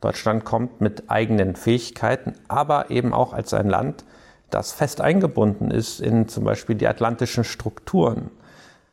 [0.00, 4.04] Deutschland kommt mit eigenen Fähigkeiten, aber eben auch als ein Land,
[4.48, 8.30] das fest eingebunden ist in zum Beispiel die atlantischen Strukturen.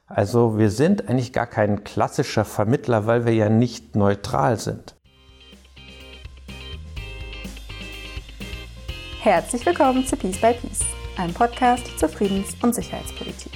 [0.08, 4.96] Also wir sind eigentlich gar kein klassischer Vermittler, weil wir ja nicht neutral sind.
[9.22, 10.86] Herzlich willkommen zu Peace by Peace,
[11.18, 13.54] einem Podcast zur Friedens- und Sicherheitspolitik.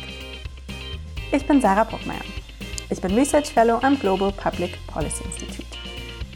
[1.31, 2.21] Ich bin Sarah Bruckmeier.
[2.89, 5.70] Ich bin Research Fellow am Global Public Policy Institute,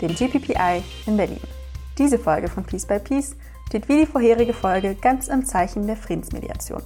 [0.02, 1.42] dem GPPI in Berlin.
[1.98, 3.36] Diese Folge von Peace by Peace
[3.68, 6.84] steht wie die vorherige Folge ganz im Zeichen der Friedensmediation.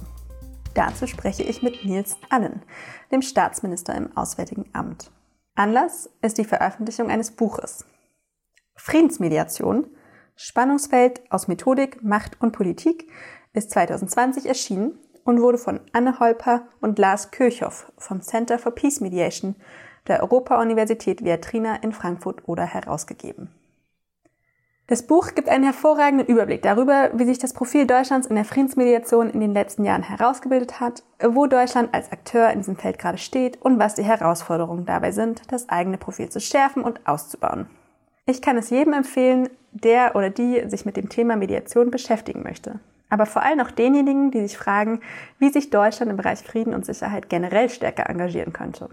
[0.74, 2.62] Dazu spreche ich mit Nils Allen,
[3.10, 5.10] dem Staatsminister im Auswärtigen Amt.
[5.54, 7.84] Anlass ist die Veröffentlichung eines Buches.
[8.76, 9.86] Friedensmediation,
[10.36, 13.10] Spannungsfeld aus Methodik, Macht und Politik
[13.52, 19.00] ist 2020 erschienen und wurde von Anne Holper und Lars Kirchhoff vom Center for Peace
[19.00, 19.56] Mediation
[20.08, 23.50] der Europa-Universität Viatrina in Frankfurt oder herausgegeben.
[24.90, 29.30] Das Buch gibt einen hervorragenden Überblick darüber, wie sich das Profil Deutschlands in der Friedensmediation
[29.30, 33.62] in den letzten Jahren herausgebildet hat, wo Deutschland als Akteur in diesem Feld gerade steht
[33.62, 37.70] und was die Herausforderungen dabei sind, das eigene Profil zu schärfen und auszubauen.
[38.26, 42.80] Ich kann es jedem empfehlen, der oder die sich mit dem Thema Mediation beschäftigen möchte.
[43.10, 45.02] Aber vor allem auch denjenigen, die sich fragen,
[45.38, 48.88] wie sich Deutschland im Bereich Frieden und Sicherheit generell stärker engagieren könnte.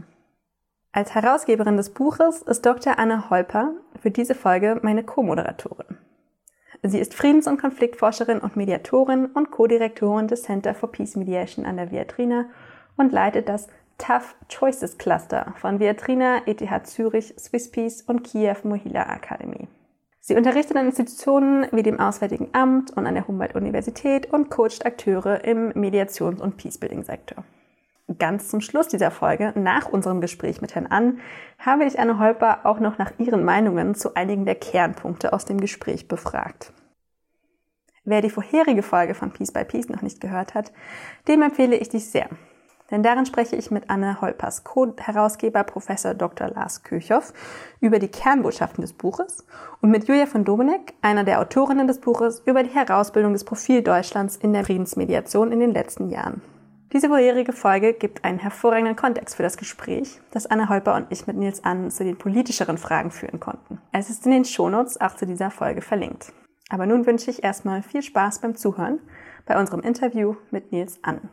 [0.97, 2.97] Als Herausgeberin des Buches ist Dr.
[2.97, 5.99] Anne Holper für diese Folge meine Co-Moderatorin.
[6.81, 11.77] Sie ist Friedens- und Konfliktforscherin und Mediatorin und Co-Direktorin des Center for Peace Mediation an
[11.77, 12.45] der Viatrina
[12.95, 13.67] und leitet das
[13.99, 19.67] Tough Choices Cluster von Viatrina, ETH Zürich, Swiss Peace und Kiew Mohila Academy.
[20.19, 25.45] Sie unterrichtet an Institutionen wie dem Auswärtigen Amt und an der Humboldt-Universität und coacht Akteure
[25.45, 27.43] im Mediations- und Peacebuilding-Sektor.
[28.19, 31.19] Ganz zum Schluss dieser Folge, nach unserem Gespräch mit Herrn Ann,
[31.59, 35.59] habe ich Anne Holper auch noch nach ihren Meinungen zu einigen der Kernpunkte aus dem
[35.59, 36.71] Gespräch befragt.
[38.05, 40.71] Wer die vorherige Folge von Peace by Peace noch nicht gehört hat,
[41.27, 42.29] dem empfehle ich dich sehr.
[42.89, 46.47] Denn darin spreche ich mit Anne Holpers Co-Herausgeber Professor Dr.
[46.47, 47.33] Lars Kirchhoff
[47.81, 49.45] über die Kernbotschaften des Buches
[49.81, 53.81] und mit Julia von Dobeneck, einer der Autorinnen des Buches, über die Herausbildung des Profil
[53.81, 56.41] Deutschlands in der Friedensmediation in den letzten Jahren.
[56.93, 61.27] Diese vorherige Folge gibt einen hervorragenden Kontext für das Gespräch, das Anne Holper und ich
[61.27, 63.81] mit Nils An zu den politischeren Fragen führen konnten.
[63.91, 66.31] Es ist in den Shownotes auch zu dieser Folge verlinkt.
[66.69, 68.99] Aber nun wünsche ich erstmal viel Spaß beim Zuhören
[69.45, 71.29] bei unserem Interview mit Nils An.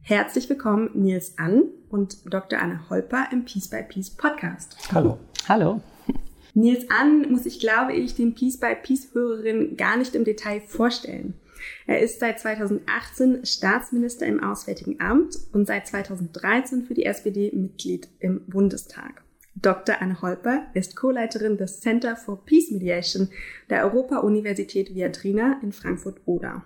[0.00, 2.60] Herzlich willkommen Nils An und Dr.
[2.60, 4.76] Anne Holper im Peace by Peace Podcast.
[4.92, 5.18] Hallo.
[5.48, 5.80] Hallo.
[6.54, 10.60] Nils An muss ich, glaube ich, den Peace by Peace Hörerinnen gar nicht im Detail
[10.60, 11.34] vorstellen.
[11.86, 18.08] Er ist seit 2018 Staatsminister im Auswärtigen Amt und seit 2013 für die SPD Mitglied
[18.20, 19.22] im Bundestag.
[19.54, 20.00] Dr.
[20.00, 23.28] Anne Holper ist Co-Leiterin des Center for Peace Mediation
[23.70, 26.64] der Europa-Universität Viadrina in Frankfurt-Oder.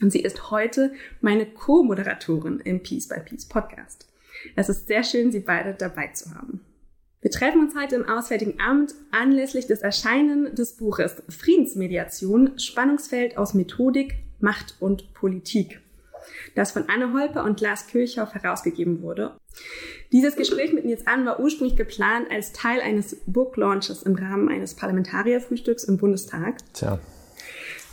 [0.00, 4.06] Und sie ist heute meine Co-Moderatorin im Peace by Peace Podcast.
[4.54, 6.60] Es ist sehr schön, Sie beide dabei zu haben.
[7.20, 13.54] Wir treffen uns heute im Auswärtigen Amt anlässlich des Erscheinen des Buches Friedensmediation, Spannungsfeld aus
[13.54, 15.80] Methodik, Macht und Politik,
[16.54, 19.36] das von Anne Holper und Lars Kirchhoff herausgegeben wurde.
[20.12, 24.48] Dieses Gespräch mit Nils An war ursprünglich geplant als Teil eines Book Launches im Rahmen
[24.48, 26.58] eines Parlamentarierfrühstücks im Bundestag.
[26.72, 27.00] Tja.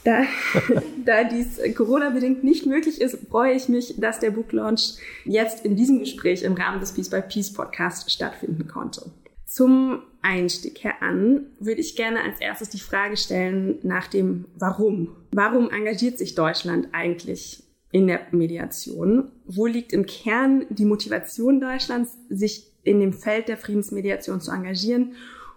[0.05, 0.23] Da,
[1.05, 5.75] da dies Corona-bedingt nicht möglich ist, freue ich mich, dass der Book Launch jetzt in
[5.75, 9.11] diesem Gespräch im Rahmen des Peace by Peace Podcast stattfinden konnte.
[9.45, 15.15] Zum Einstieg heran würde ich gerne als erstes die Frage stellen nach dem Warum.
[15.31, 19.31] Warum engagiert sich Deutschland eigentlich in der Mediation?
[19.45, 25.13] Wo liegt im Kern die Motivation Deutschlands, sich in dem Feld der Friedensmediation zu engagieren?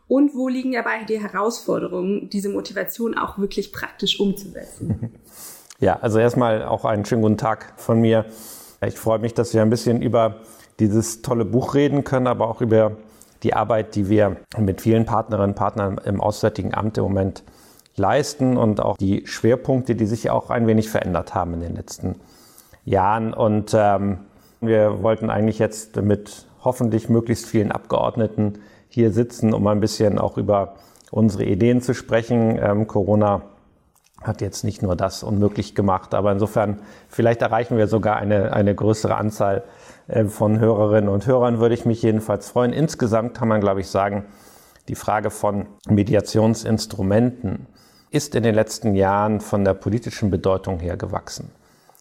[0.08, 5.12] Und wo liegen dabei die Herausforderungen, diese Motivation auch wirklich praktisch umzusetzen?
[5.80, 8.24] Ja, also erstmal auch einen schönen guten Tag von mir.
[8.84, 10.40] Ich freue mich, dass wir ein bisschen über
[10.80, 12.96] dieses tolle Buch reden können, aber auch über
[13.44, 17.44] die Arbeit, die wir mit vielen Partnerinnen und Partnern im Auswärtigen Amt im Moment
[17.94, 22.16] leisten und auch die Schwerpunkte, die sich auch ein wenig verändert haben in den letzten
[22.84, 23.32] Jahren.
[23.32, 24.18] Und ähm,
[24.60, 28.58] wir wollten eigentlich jetzt mit hoffentlich möglichst vielen Abgeordneten
[28.98, 30.74] hier sitzen, um ein bisschen auch über
[31.12, 32.58] unsere Ideen zu sprechen.
[32.60, 33.42] Ähm, Corona
[34.20, 38.74] hat jetzt nicht nur das unmöglich gemacht, aber insofern vielleicht erreichen wir sogar eine, eine
[38.74, 39.62] größere Anzahl
[40.08, 42.72] äh, von Hörerinnen und Hörern, würde ich mich jedenfalls freuen.
[42.72, 44.24] Insgesamt kann man, glaube ich, sagen,
[44.88, 47.66] die Frage von Mediationsinstrumenten
[48.10, 51.52] ist in den letzten Jahren von der politischen Bedeutung her gewachsen.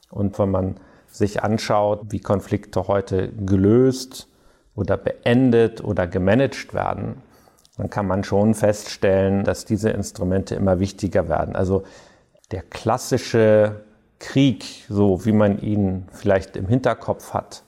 [0.10, 0.76] Und wenn man
[1.08, 4.28] sich anschaut, wie Konflikte heute gelöst
[4.78, 7.22] oder beendet oder gemanagt werden,
[7.78, 11.56] dann kann man schon feststellen, dass diese Instrumente immer wichtiger werden.
[11.56, 11.84] Also
[12.52, 13.82] der klassische
[14.20, 17.64] Krieg, so wie man ihn vielleicht im Hinterkopf hat,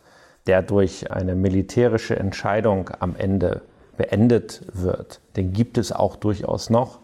[0.48, 3.62] der durch eine militärische Entscheidung am Ende
[3.98, 7.00] beendet wird, den gibt es auch durchaus noch,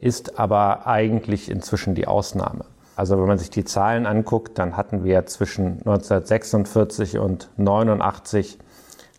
[0.00, 2.66] ist aber eigentlich inzwischen die Ausnahme.
[2.96, 8.58] Also wenn man sich die Zahlen anguckt, dann hatten wir zwischen 1946 und 1989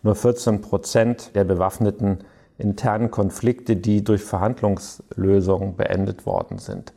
[0.02, 2.24] nur 14 Prozent der bewaffneten
[2.58, 6.92] internen Konflikte, die durch Verhandlungslösungen beendet worden sind.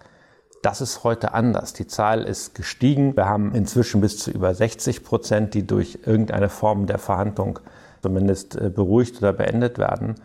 [0.61, 1.73] Das ist heute anders.
[1.73, 3.15] Die Zahl ist gestiegen.
[3.15, 7.59] Wir haben inzwischen bis zu über 60 Prozent, die durch irgendeine Form der Verhandlung
[8.01, 10.15] zumindest äh, beruhigt oder beendet werden.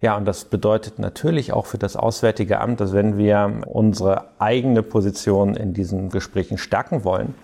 [0.00, 4.82] Ja, und das bedeutet natürlich auch für das Auswärtige Amt, dass wenn wir unsere eigene
[4.82, 7.34] Position in diesen Gesprächen stärken wollen,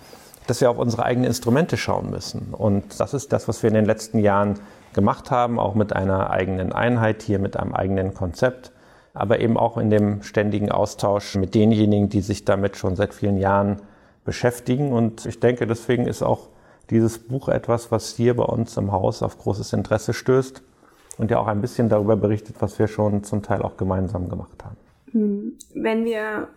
[0.51, 2.53] dass wir auf unsere eigenen Instrumente schauen müssen.
[2.53, 4.59] Und das ist das, was wir in den letzten Jahren
[4.93, 8.73] gemacht haben, auch mit einer eigenen Einheit hier, mit einem eigenen Konzept
[9.15, 13.39] aber eben auch in dem ständigen Austausch mit denjenigen, die sich damit schon seit vielen
[13.39, 13.81] Jahren
[14.25, 14.93] beschäftigen.
[14.93, 16.49] Und ich denke, deswegen ist auch
[16.91, 20.63] dieses Buch etwas, was hier bei uns im Haus auf großes Interesse stößt
[21.19, 24.65] und ja auch ein bisschen darüber berichtet, was wir schon zum Teil auch gemeinsam gemacht
[24.65, 24.77] haben.
[25.13, 25.53] Hm.
[25.75, 26.49] Wenn wir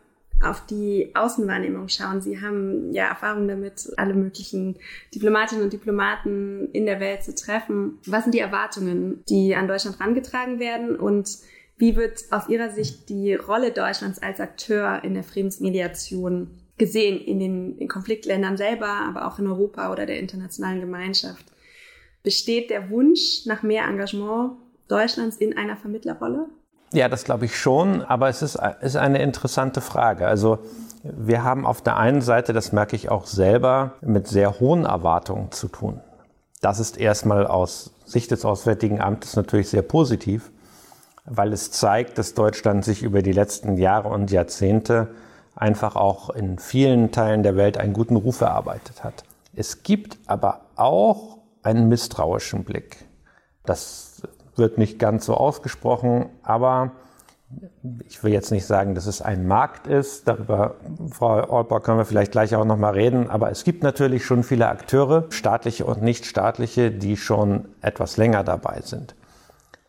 [0.43, 2.21] auf die Außenwahrnehmung schauen.
[2.21, 4.77] Sie haben ja Erfahrung damit, alle möglichen
[5.13, 7.99] Diplomatinnen und Diplomaten in der Welt zu treffen.
[8.05, 11.29] Was sind die Erwartungen, die an Deutschland herangetragen werden und
[11.77, 17.39] wie wird aus Ihrer Sicht die Rolle Deutschlands als Akteur in der Friedensmediation gesehen, in
[17.39, 21.45] den in Konfliktländern selber, aber auch in Europa oder der internationalen Gemeinschaft?
[22.21, 24.53] Besteht der Wunsch nach mehr Engagement
[24.87, 26.47] Deutschlands in einer Vermittlerrolle?
[26.93, 30.27] Ja, das glaube ich schon, aber es ist, ist eine interessante Frage.
[30.27, 30.59] Also
[31.03, 35.51] wir haben auf der einen Seite, das merke ich auch selber, mit sehr hohen Erwartungen
[35.51, 35.99] zu tun.
[36.61, 40.51] Das ist erstmal aus Sicht des Auswärtigen Amtes natürlich sehr positiv
[41.25, 45.09] weil es zeigt, dass Deutschland sich über die letzten Jahre und Jahrzehnte
[45.55, 49.23] einfach auch in vielen Teilen der Welt einen guten Ruf erarbeitet hat.
[49.55, 53.05] Es gibt aber auch einen misstrauischen Blick.
[53.65, 54.12] Das
[54.57, 56.91] wird nicht ganz so ausgesprochen, aber
[58.07, 60.27] ich will jetzt nicht sagen, dass es ein Markt ist.
[60.27, 60.75] Darüber,
[61.11, 63.29] Frau Olper, können wir vielleicht gleich auch noch mal reden.
[63.29, 68.43] Aber es gibt natürlich schon viele Akteure, staatliche und nicht staatliche, die schon etwas länger
[68.43, 69.15] dabei sind.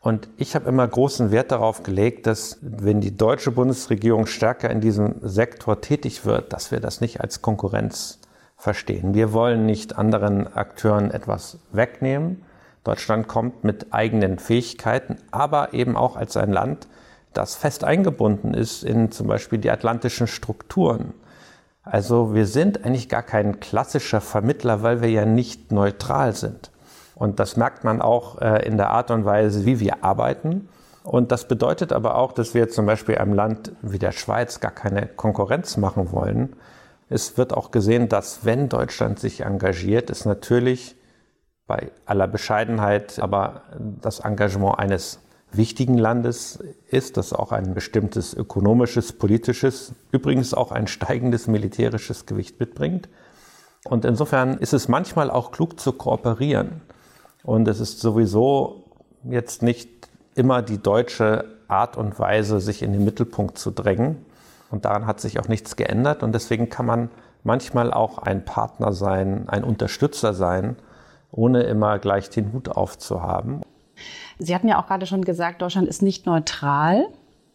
[0.01, 4.83] Und ich habe immer großen Wert darauf gelegt, dass wenn die deutsche Bundesregierung stärker in
[4.83, 8.21] diesem Sektor tätig wird, dass wir das nicht als Konkurrenz
[8.59, 9.15] verstehen.
[9.15, 12.43] Wir wollen nicht anderen Akteuren etwas wegnehmen.
[12.85, 16.87] Deutschland kommt mit eigenen Fähigkeiten, aber eben auch als ein Land,
[17.33, 21.15] das fest eingebunden ist in zum Beispiel die atlantischen Strukturen.
[21.83, 26.71] Also wir sind eigentlich gar kein klassischer Vermittler, weil wir ja nicht neutral sind.
[27.15, 30.69] Und das merkt man auch äh, in der Art und Weise, wie wir arbeiten.
[31.03, 34.71] Und das bedeutet aber auch, dass wir zum Beispiel einem Land wie der Schweiz gar
[34.71, 36.57] keine Konkurrenz machen wollen.
[37.11, 40.97] Es wird auch gesehen, dass wenn Deutschland sich engagiert, es natürlich
[41.67, 45.21] bei aller Bescheidenheit aber das Engagement eines
[45.53, 46.59] wichtigen Landes
[46.89, 53.09] ist, das auch ein bestimmtes ökonomisches, politisches, übrigens auch ein steigendes militärisches Gewicht mitbringt.
[53.85, 56.81] Und insofern ist es manchmal auch klug zu kooperieren.
[57.43, 58.85] Und es ist sowieso
[59.23, 59.89] jetzt nicht
[60.35, 64.25] immer die deutsche Art und Weise, sich in den Mittelpunkt zu drängen.
[64.71, 66.23] Und daran hat sich auch nichts geändert.
[66.23, 67.11] Und deswegen kann man
[67.43, 70.77] manchmal auch ein Partner sein, ein Unterstützer sein,
[71.35, 73.61] ohne immer gleich den Hut aufzuhaben.
[74.39, 77.07] Sie hatten ja auch gerade schon gesagt, Deutschland ist nicht neutral.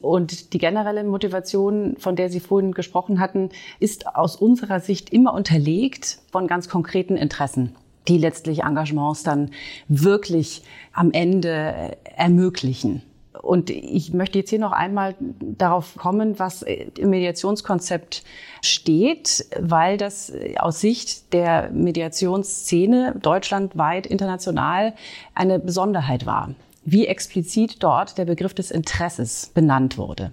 [0.01, 3.49] Und die generelle Motivation, von der Sie vorhin gesprochen hatten,
[3.81, 7.75] ist aus unserer Sicht immer unterlegt von ganz konkreten Interessen
[8.09, 9.51] die letztlich Engagements dann
[9.87, 13.03] wirklich am Ende ermöglichen.
[13.41, 18.23] Und ich möchte jetzt hier noch einmal darauf kommen, was im Mediationskonzept
[18.61, 24.93] steht, weil das aus Sicht der Mediationsszene deutschlandweit, international
[25.35, 26.53] eine Besonderheit war,
[26.83, 30.31] wie explizit dort der Begriff des Interesses benannt wurde.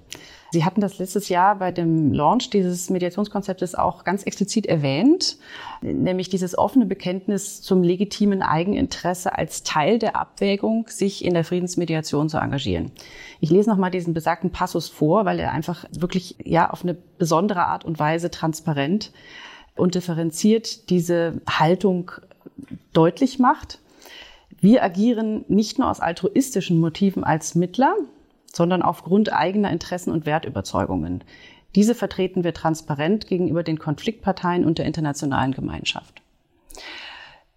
[0.57, 5.37] Sie hatten das letztes Jahr bei dem Launch dieses Mediationskonzeptes auch ganz explizit erwähnt,
[5.83, 12.31] nämlich dieses offene Bekenntnis zum legitimen Eigeninteresse als Teil der Abwägung, sich in der Friedensmediation
[12.31, 12.91] zu engagieren.
[13.41, 17.67] Ich lese nochmal diesen besagten Passus vor, weil er einfach wirklich ja auf eine besondere
[17.67, 19.13] Art und Weise transparent
[19.75, 22.13] und differenziert diese Haltung
[22.95, 23.79] deutlich macht.
[24.59, 27.95] Wir agieren nicht nur aus altruistischen Motiven als Mittler,
[28.57, 31.23] sondern aufgrund eigener Interessen und Wertüberzeugungen.
[31.75, 36.23] Diese vertreten wir transparent gegenüber den Konfliktparteien und der internationalen Gemeinschaft.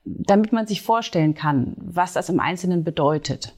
[0.03, 3.53] Damit man sich vorstellen kann, was das im Einzelnen bedeutet,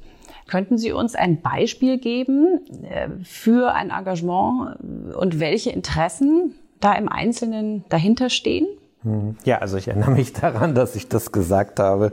[0.47, 4.75] Könnten Sie uns ein Beispiel geben äh, für ein Engagement
[5.15, 8.67] und welche Interessen da im Einzelnen dahinter stehen?
[9.03, 9.37] Hm.
[9.45, 12.11] Ja, also ich erinnere mich daran, dass ich das gesagt habe.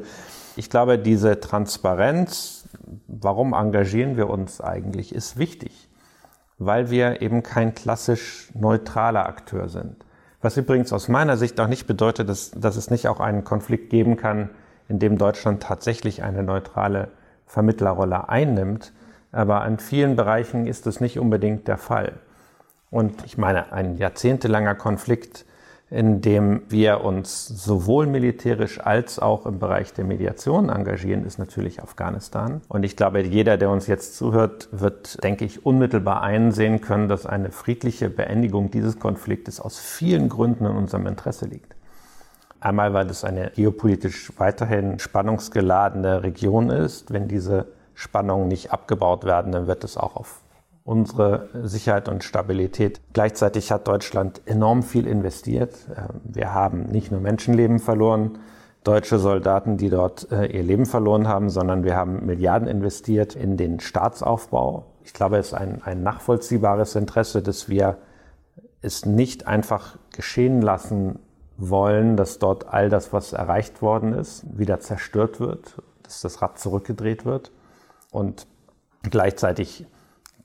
[0.55, 2.58] Ich glaube, diese Transparenz,
[3.07, 5.89] warum engagieren wir uns eigentlich, ist wichtig,
[6.59, 10.05] weil wir eben kein klassisch neutraler Akteur sind.
[10.41, 13.91] Was übrigens aus meiner Sicht auch nicht bedeutet, dass, dass es nicht auch einen Konflikt
[13.91, 14.51] geben kann,
[14.89, 17.09] in dem Deutschland tatsächlich eine neutrale
[17.47, 18.93] Vermittlerrolle einnimmt.
[19.33, 22.15] Aber an vielen Bereichen ist es nicht unbedingt der Fall.
[22.91, 25.45] Und ich meine, ein jahrzehntelanger Konflikt,
[25.91, 31.83] in dem wir uns sowohl militärisch als auch im Bereich der Mediation engagieren, ist natürlich
[31.83, 32.61] Afghanistan.
[32.69, 37.25] Und ich glaube, jeder, der uns jetzt zuhört, wird, denke ich, unmittelbar einsehen können, dass
[37.25, 41.75] eine friedliche Beendigung dieses Konfliktes aus vielen Gründen in unserem Interesse liegt.
[42.61, 47.13] Einmal, weil es eine geopolitisch weiterhin spannungsgeladene Region ist.
[47.13, 50.43] Wenn diese Spannungen nicht abgebaut werden, dann wird es auch auf
[50.89, 53.03] unsere Sicherheit und Stabilität.
[53.13, 55.75] Gleichzeitig hat Deutschland enorm viel investiert.
[55.95, 58.39] Ähm, wir haben nicht nur Menschenleben verloren,
[58.85, 63.59] deutsche Soldaten, die dort äh, ihr Leben verloren haben, sondern wir haben Milliarden investiert in
[63.59, 64.87] den Staatsaufbau.
[65.05, 67.99] Ich glaube, es ist ein, ein nachvollziehbares Interesse, dass wir
[68.81, 71.19] es nicht einfach geschehen lassen
[71.59, 76.59] wollen, dass dort all das, was erreicht worden ist, wieder zerstört wird, dass das Rad
[76.59, 77.53] zurückgedreht wird.
[78.11, 78.47] Und
[79.03, 79.87] gleichzeitig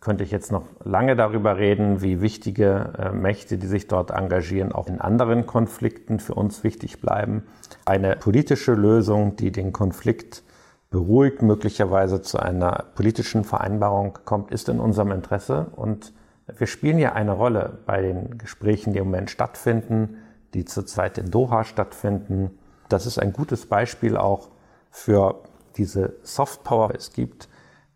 [0.03, 4.73] könnte ich jetzt noch lange darüber reden, wie wichtige äh, Mächte, die sich dort engagieren,
[4.73, 7.43] auch in anderen Konflikten für uns wichtig bleiben.
[7.85, 10.43] Eine politische Lösung, die den Konflikt
[10.89, 15.67] beruhigt, möglicherweise zu einer politischen Vereinbarung kommt, ist in unserem Interesse.
[15.75, 16.13] Und
[16.57, 20.17] wir spielen ja eine Rolle bei den Gesprächen, die im Moment stattfinden,
[20.53, 22.51] die zurzeit in Doha stattfinden.
[22.89, 24.49] Das ist ein gutes Beispiel auch
[24.91, 25.43] für
[25.77, 26.91] diese Softpower.
[26.93, 27.47] Es gibt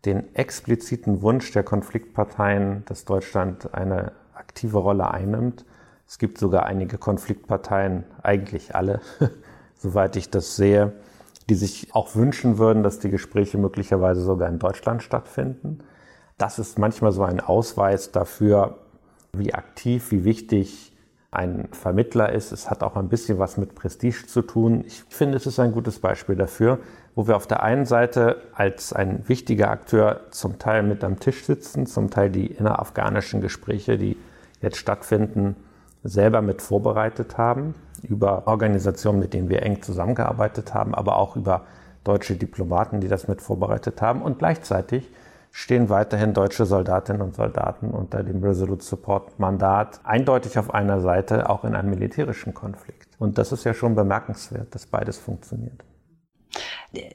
[0.04, 5.64] den expliziten Wunsch der Konfliktparteien, dass Deutschland eine aktive Rolle einnimmt.
[6.06, 9.00] Es gibt sogar einige Konfliktparteien, eigentlich alle,
[9.76, 10.92] soweit ich das sehe,
[11.48, 15.80] die sich auch wünschen würden, dass die Gespräche möglicherweise sogar in Deutschland stattfinden.
[16.36, 18.78] Das ist manchmal so ein Ausweis dafür,
[19.32, 20.96] wie aktiv, wie wichtig
[21.30, 22.52] ein Vermittler ist.
[22.52, 24.84] Es hat auch ein bisschen was mit Prestige zu tun.
[24.86, 26.78] Ich finde, es ist ein gutes Beispiel dafür,
[27.18, 31.44] wo wir auf der einen Seite als ein wichtiger Akteur zum Teil mit am Tisch
[31.44, 34.16] sitzen, zum Teil die innerafghanischen Gespräche, die
[34.62, 35.56] jetzt stattfinden,
[36.04, 41.62] selber mit vorbereitet haben, über Organisationen, mit denen wir eng zusammengearbeitet haben, aber auch über
[42.04, 44.22] deutsche Diplomaten, die das mit vorbereitet haben.
[44.22, 45.10] Und gleichzeitig
[45.50, 51.50] stehen weiterhin deutsche Soldatinnen und Soldaten unter dem Resolute Support Mandat eindeutig auf einer Seite,
[51.50, 53.08] auch in einem militärischen Konflikt.
[53.18, 55.87] Und das ist ja schon bemerkenswert, dass beides funktioniert.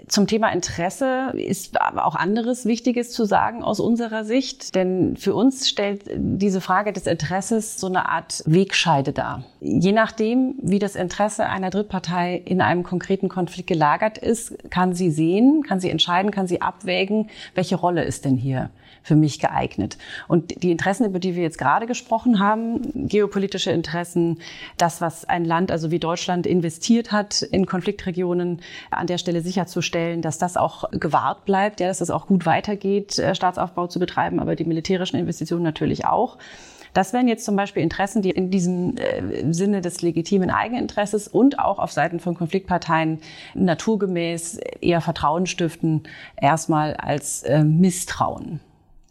[0.08, 5.34] Zum Thema Interesse ist aber auch anderes Wichtiges zu sagen aus unserer Sicht, denn für
[5.34, 9.44] uns stellt diese Frage des Interesses so eine Art Wegscheide dar.
[9.60, 15.10] Je nachdem, wie das Interesse einer Drittpartei in einem konkreten Konflikt gelagert ist, kann sie
[15.10, 18.70] sehen, kann sie entscheiden, kann sie abwägen, welche Rolle ist denn hier
[19.04, 19.98] für mich geeignet.
[20.28, 24.40] Und die Interessen, über die wir jetzt gerade gesprochen haben, geopolitische Interessen,
[24.78, 30.22] das, was ein Land, also wie Deutschland, investiert hat in Konfliktregionen, an der Stelle sicherzustellen,
[30.22, 34.40] dass das auch gewahrt bleibt, ja, dass das auch gut weitergeht, äh, Staatsaufbau zu betreiben,
[34.40, 36.38] aber die militärischen Investitionen natürlich auch.
[36.94, 41.60] Das wären jetzt zum Beispiel Interessen, die in diesem äh, Sinne des legitimen Eigeninteresses und
[41.60, 43.20] auch auf Seiten von Konfliktparteien
[43.56, 46.04] naturgemäß eher Vertrauen stiften,
[46.40, 48.60] erstmal als äh, Misstrauen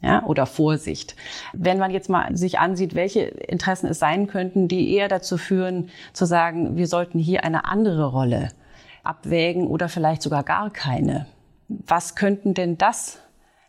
[0.03, 1.17] ja, oder Vorsicht.
[1.53, 5.91] Wenn man jetzt mal sich ansieht, welche Interessen es sein könnten, die eher dazu führen,
[6.13, 8.51] zu sagen, wir sollten hier eine andere Rolle
[9.05, 11.27] abwägen oder vielleicht sogar gar keine.
[11.69, 13.21] Was könnten denn das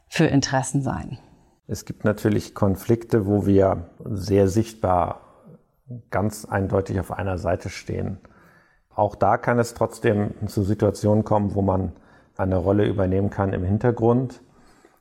[0.08, 1.18] für Interessen sein?
[1.68, 5.22] Es gibt natürlich Konflikte, wo wir sehr sichtbar
[6.10, 8.18] ganz eindeutig auf einer Seite stehen.
[8.96, 11.94] Auch da kann es trotzdem zu Situationen kommen, wo man
[12.36, 14.42] eine Rolle übernehmen kann im Hintergrund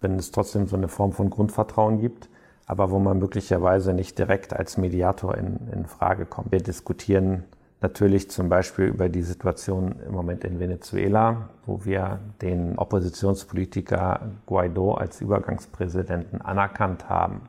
[0.03, 2.29] wenn es trotzdem so eine Form von Grundvertrauen gibt,
[2.67, 6.53] aber wo man möglicherweise nicht direkt als Mediator in, in Frage kommt.
[6.53, 7.45] Wir diskutieren
[7.81, 14.95] natürlich zum Beispiel über die Situation im Moment in Venezuela, wo wir den Oppositionspolitiker Guaido
[14.95, 17.43] als Übergangspräsidenten anerkannt haben.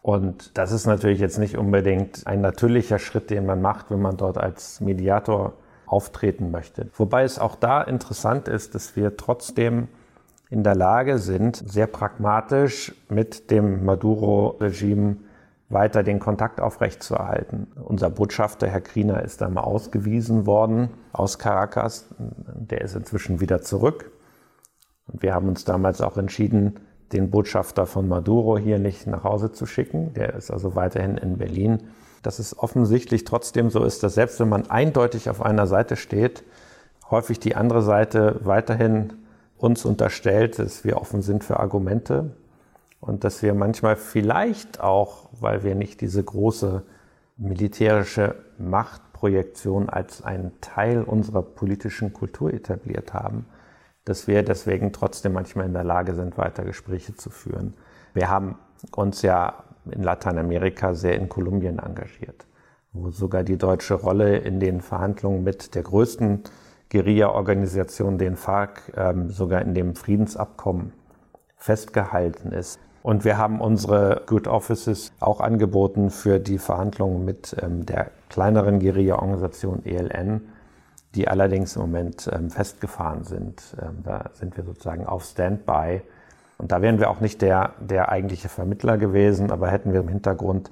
[0.00, 4.16] Und das ist natürlich jetzt nicht unbedingt ein natürlicher Schritt, den man macht, wenn man
[4.16, 5.52] dort als Mediator
[5.86, 6.88] auftreten möchte.
[6.94, 9.88] Wobei es auch da interessant ist, dass wir trotzdem
[10.50, 15.16] in der Lage sind, sehr pragmatisch mit dem Maduro-Regime
[15.68, 17.66] weiter den Kontakt aufrechtzuerhalten.
[17.84, 22.06] Unser Botschafter, Herr Kriener, ist einmal ausgewiesen worden aus Caracas.
[22.18, 24.10] Der ist inzwischen wieder zurück.
[25.06, 26.80] Und wir haben uns damals auch entschieden,
[27.12, 30.14] den Botschafter von Maduro hier nicht nach Hause zu schicken.
[30.14, 31.82] Der ist also weiterhin in Berlin.
[32.22, 36.44] Dass es offensichtlich trotzdem so ist, dass selbst wenn man eindeutig auf einer Seite steht,
[37.10, 39.12] häufig die andere Seite weiterhin
[39.58, 42.36] uns unterstellt, dass wir offen sind für Argumente
[43.00, 46.84] und dass wir manchmal vielleicht auch, weil wir nicht diese große
[47.36, 53.46] militärische Machtprojektion als einen Teil unserer politischen Kultur etabliert haben,
[54.04, 57.74] dass wir deswegen trotzdem manchmal in der Lage sind, weiter Gespräche zu führen.
[58.14, 58.58] Wir haben
[58.96, 62.46] uns ja in Lateinamerika sehr in Kolumbien engagiert,
[62.92, 66.42] wo sogar die deutsche Rolle in den Verhandlungen mit der größten
[66.90, 70.92] Guerilla-Organisation, den FARC, ähm, sogar in dem Friedensabkommen
[71.56, 72.80] festgehalten ist.
[73.02, 78.80] Und wir haben unsere Good Offices auch angeboten für die Verhandlungen mit ähm, der kleineren
[78.80, 80.42] Guerilla-Organisation ELN,
[81.14, 83.62] die allerdings im Moment ähm, festgefahren sind.
[83.80, 86.02] Ähm, da sind wir sozusagen auf Standby.
[86.58, 90.08] Und da wären wir auch nicht der, der eigentliche Vermittler gewesen, aber hätten wir im
[90.08, 90.70] Hintergrund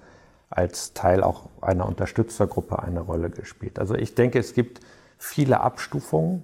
[0.50, 3.78] als Teil auch einer Unterstützergruppe eine Rolle gespielt.
[3.78, 4.80] Also ich denke, es gibt
[5.18, 6.42] viele Abstufungen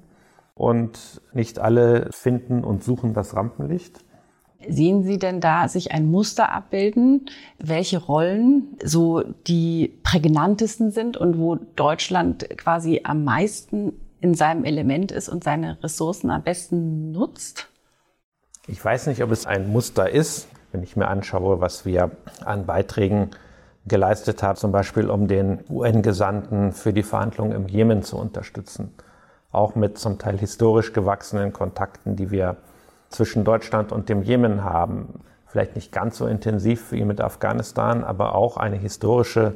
[0.54, 4.00] und nicht alle finden und suchen das Rampenlicht.
[4.68, 7.26] Sehen Sie denn da sich ein Muster abbilden,
[7.58, 15.10] welche Rollen so die prägnantesten sind und wo Deutschland quasi am meisten in seinem Element
[15.10, 17.68] ist und seine Ressourcen am besten nutzt?
[18.68, 22.12] Ich weiß nicht, ob es ein Muster ist, wenn ich mir anschaue, was wir
[22.44, 23.30] an Beiträgen
[23.86, 28.94] geleistet haben, zum Beispiel um den UN-Gesandten für die Verhandlungen im Jemen zu unterstützen.
[29.50, 32.56] Auch mit zum Teil historisch gewachsenen Kontakten, die wir
[33.08, 35.20] zwischen Deutschland und dem Jemen haben.
[35.46, 39.54] Vielleicht nicht ganz so intensiv wie mit Afghanistan, aber auch eine historische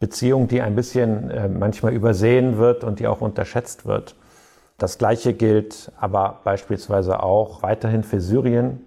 [0.00, 4.16] Beziehung, die ein bisschen äh, manchmal übersehen wird und die auch unterschätzt wird.
[4.78, 8.86] Das Gleiche gilt aber beispielsweise auch weiterhin für Syrien,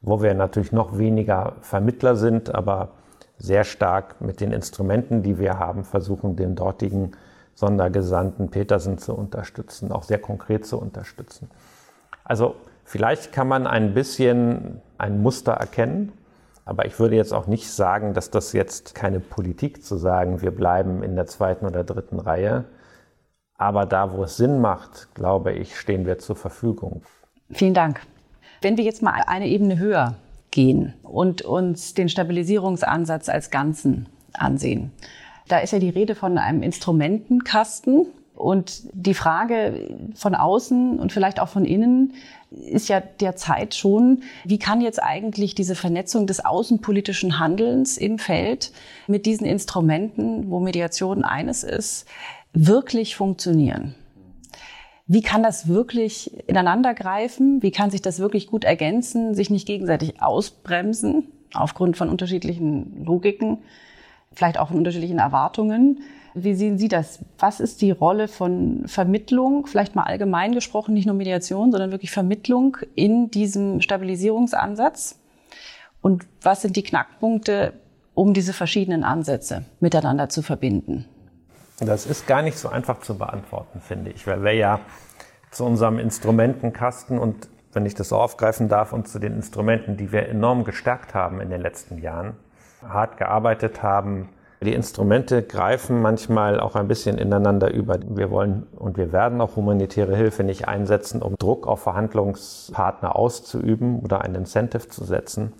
[0.00, 2.90] wo wir natürlich noch weniger Vermittler sind, aber
[3.38, 7.12] sehr stark mit den Instrumenten, die wir haben, versuchen, den dortigen
[7.54, 11.50] Sondergesandten Petersen zu unterstützen, auch sehr konkret zu unterstützen.
[12.24, 16.12] Also Vielleicht kann man ein bisschen ein Muster erkennen,
[16.64, 20.52] aber ich würde jetzt auch nicht sagen, dass das jetzt keine Politik zu sagen, wir
[20.52, 22.64] bleiben in der zweiten oder dritten Reihe.
[23.58, 27.02] Aber da, wo es Sinn macht, glaube ich, stehen wir zur Verfügung.
[27.50, 28.00] Vielen Dank.
[28.62, 30.14] Wenn wir jetzt mal eine Ebene höher
[30.56, 34.90] gehen und uns den Stabilisierungsansatz als Ganzen ansehen,
[35.46, 41.40] da ist ja die Rede von einem Instrumentenkasten, und die Frage von außen und vielleicht
[41.40, 42.12] auch von innen
[42.50, 48.72] ist ja derzeit schon, wie kann jetzt eigentlich diese Vernetzung des außenpolitischen Handelns im Feld
[49.06, 52.06] mit diesen Instrumenten, wo Mediation eines ist,
[52.52, 53.94] wirklich funktionieren?
[55.08, 57.62] Wie kann das wirklich ineinander greifen?
[57.62, 63.58] Wie kann sich das wirklich gut ergänzen, sich nicht gegenseitig ausbremsen aufgrund von unterschiedlichen Logiken,
[64.32, 66.00] vielleicht auch von unterschiedlichen Erwartungen?
[66.34, 67.20] Wie sehen Sie das?
[67.38, 72.10] Was ist die Rolle von Vermittlung, vielleicht mal allgemein gesprochen, nicht nur Mediation, sondern wirklich
[72.10, 75.20] Vermittlung in diesem Stabilisierungsansatz?
[76.02, 77.74] Und was sind die Knackpunkte,
[78.14, 81.06] um diese verschiedenen Ansätze miteinander zu verbinden?
[81.78, 84.80] Das ist gar nicht so einfach zu beantworten, finde ich, weil wir ja
[85.50, 90.10] zu unserem Instrumentenkasten und wenn ich das so aufgreifen darf und zu den Instrumenten, die
[90.10, 92.34] wir enorm gestärkt haben in den letzten Jahren,
[92.82, 94.30] hart gearbeitet haben,
[94.62, 97.98] die Instrumente greifen manchmal auch ein bisschen ineinander über.
[98.08, 104.00] Wir wollen und wir werden auch humanitäre Hilfe nicht einsetzen, um Druck auf Verhandlungspartner auszuüben
[104.00, 105.52] oder ein Incentive zu setzen.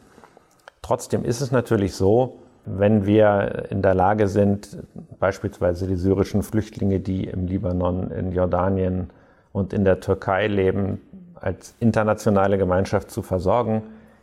[0.80, 4.78] Trotzdem ist es natürlich so, wenn wir in der Lage sind,
[5.18, 9.10] beispielsweise die syrischen Flüchtlinge, die im Libanon, in Jordanien
[9.52, 11.00] und in der Türkei leben,
[11.34, 13.82] als internationale Gemeinschaft zu versorgen,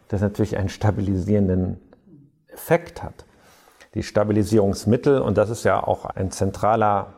[0.09, 1.79] das natürlich einen stabilisierenden
[2.47, 3.25] Effekt hat.
[3.95, 7.13] Die Stabilisierungsmittel, und das ist ja auch ein zentraler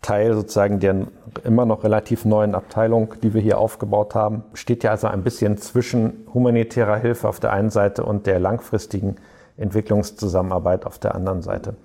[0.00, 1.08] Teil sozusagen der
[1.44, 5.58] immer noch relativ neuen Abteilung, die wir hier aufgebaut haben, steht ja also ein bisschen
[5.58, 9.16] zwischen humanitärer Hilfe auf der einen Seite und der langfristigen
[9.56, 11.76] Entwicklungszusammenarbeit auf der anderen Seite.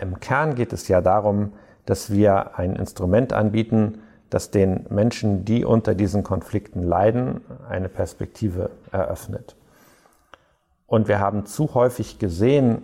[0.00, 1.52] Im Kern geht es ja darum,
[1.84, 3.98] dass wir ein Instrument anbieten,
[4.30, 9.56] das den Menschen, die unter diesen Konflikten leiden, eine Perspektive eröffnet.
[10.86, 12.82] Und wir haben zu häufig gesehen,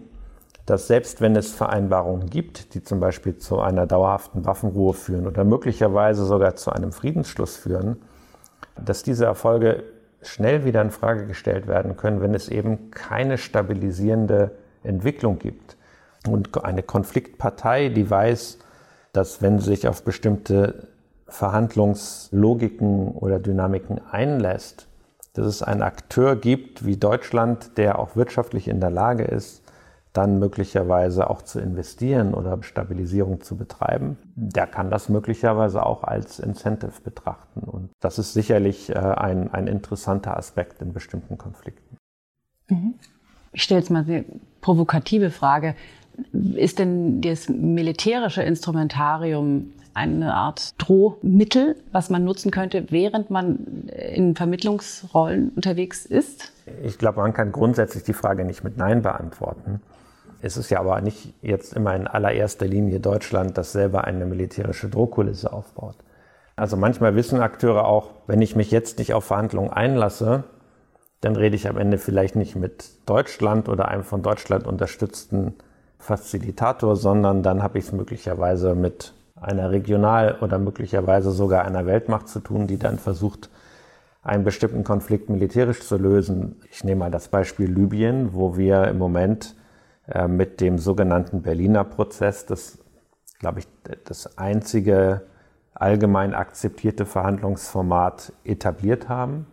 [0.66, 5.44] dass selbst wenn es Vereinbarungen gibt, die zum Beispiel zu einer dauerhaften Waffenruhe führen oder
[5.44, 7.96] möglicherweise sogar zu einem Friedensschluss führen,
[8.82, 9.82] dass diese Erfolge
[10.22, 15.76] schnell wieder in Frage gestellt werden können, wenn es eben keine stabilisierende Entwicklung gibt.
[16.26, 18.58] Und eine Konfliktpartei, die weiß,
[19.12, 20.88] dass wenn sie sich auf bestimmte
[21.26, 24.86] Verhandlungslogiken oder Dynamiken einlässt,
[25.34, 29.61] dass es einen Akteur gibt wie Deutschland, der auch wirtschaftlich in der Lage ist,
[30.12, 36.38] dann möglicherweise auch zu investieren oder Stabilisierung zu betreiben, der kann das möglicherweise auch als
[36.38, 37.60] Incentive betrachten.
[37.60, 41.96] Und das ist sicherlich äh, ein, ein interessanter Aspekt in bestimmten Konflikten.
[42.68, 42.94] Mhm.
[43.52, 44.24] Ich stelle jetzt mal eine
[44.60, 45.74] provokative Frage.
[46.32, 54.34] Ist denn das militärische Instrumentarium eine Art Drohmittel, was man nutzen könnte, während man in
[54.34, 56.52] Vermittlungsrollen unterwegs ist?
[56.82, 59.80] Ich glaube, man kann grundsätzlich die Frage nicht mit Nein beantworten.
[60.44, 64.88] Es ist ja aber nicht jetzt immer in allererster Linie Deutschland, das selber eine militärische
[64.88, 65.94] Drohkulisse aufbaut.
[66.56, 70.42] Also manchmal wissen Akteure auch, wenn ich mich jetzt nicht auf Verhandlungen einlasse,
[71.20, 75.54] dann rede ich am Ende vielleicht nicht mit Deutschland oder einem von Deutschland unterstützten
[75.98, 82.28] Facilitator, sondern dann habe ich es möglicherweise mit einer Regional- oder möglicherweise sogar einer Weltmacht
[82.28, 83.48] zu tun, die dann versucht,
[84.22, 86.60] einen bestimmten Konflikt militärisch zu lösen.
[86.68, 89.54] Ich nehme mal das Beispiel Libyen, wo wir im Moment
[90.08, 92.78] äh, mit dem sogenannten Berliner Prozess das,
[93.38, 93.68] glaube ich,
[94.04, 95.22] das einzige
[95.74, 99.46] allgemein akzeptierte Verhandlungsformat etabliert haben.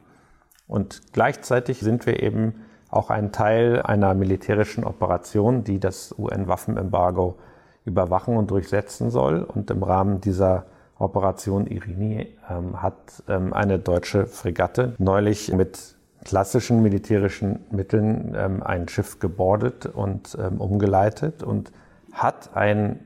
[0.67, 7.37] Und gleichzeitig sind wir eben auch ein Teil einer militärischen Operation, die das UN-Waffenembargo
[7.85, 9.43] überwachen und durchsetzen soll.
[9.43, 10.65] Und im Rahmen dieser
[10.97, 18.87] Operation Irini ähm, hat ähm, eine deutsche Fregatte neulich mit klassischen militärischen Mitteln ähm, ein
[18.87, 21.71] Schiff gebordet und ähm, umgeleitet und
[22.11, 22.99] hat ein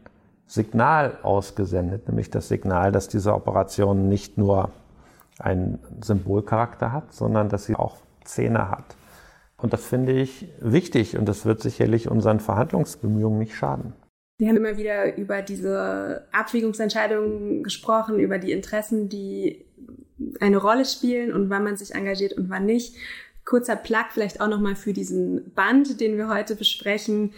[0.47, 4.71] Signal ausgesendet, nämlich das Signal, dass diese Operation nicht nur
[5.39, 8.95] einen Symbolcharakter hat, sondern dass sie auch Zähne hat.
[9.57, 13.93] Und das finde ich wichtig und das wird sicherlich unseren Verhandlungsbemühungen nicht schaden.
[14.37, 19.65] Wir haben immer wieder über diese Abwägungsentscheidungen gesprochen, über die Interessen, die
[20.39, 22.95] eine Rolle spielen und wann man sich engagiert und wann nicht.
[23.45, 27.33] Kurzer Plug vielleicht auch nochmal für diesen Band, den wir heute besprechen.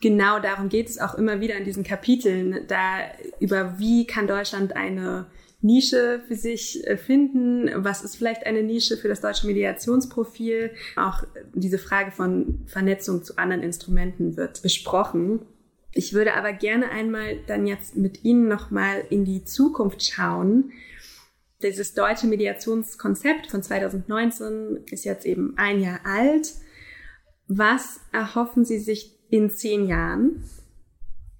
[0.00, 2.98] Genau darum geht es auch immer wieder in diesen Kapiteln, da
[3.38, 5.26] über wie kann Deutschland eine
[5.62, 7.70] Nische für sich äh, finden?
[7.84, 10.72] Was ist vielleicht eine Nische für das deutsche Mediationsprofil?
[10.96, 11.22] Auch
[11.54, 15.40] diese Frage von Vernetzung zu anderen Instrumenten wird besprochen.
[15.94, 20.72] Ich würde aber gerne einmal dann jetzt mit Ihnen nochmal in die Zukunft schauen.
[21.62, 26.52] Dieses deutsche Mediationskonzept von 2019 ist jetzt eben ein Jahr alt.
[27.48, 30.42] Was erhoffen Sie sich in zehn Jahren?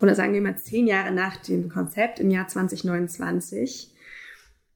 [0.01, 3.93] Oder sagen wir mal zehn Jahre nach dem Konzept im Jahr 2029?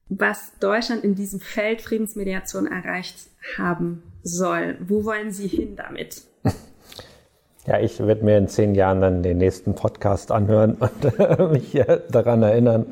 [0.09, 3.29] was Deutschland in diesem Feld Friedensmediation erreicht
[3.59, 4.77] haben soll.
[4.87, 6.23] Wo wollen Sie hin damit?
[7.69, 11.77] Ja, ich werde mir in zehn Jahren dann den nächsten Podcast anhören und mich
[12.13, 12.87] daran erinnern,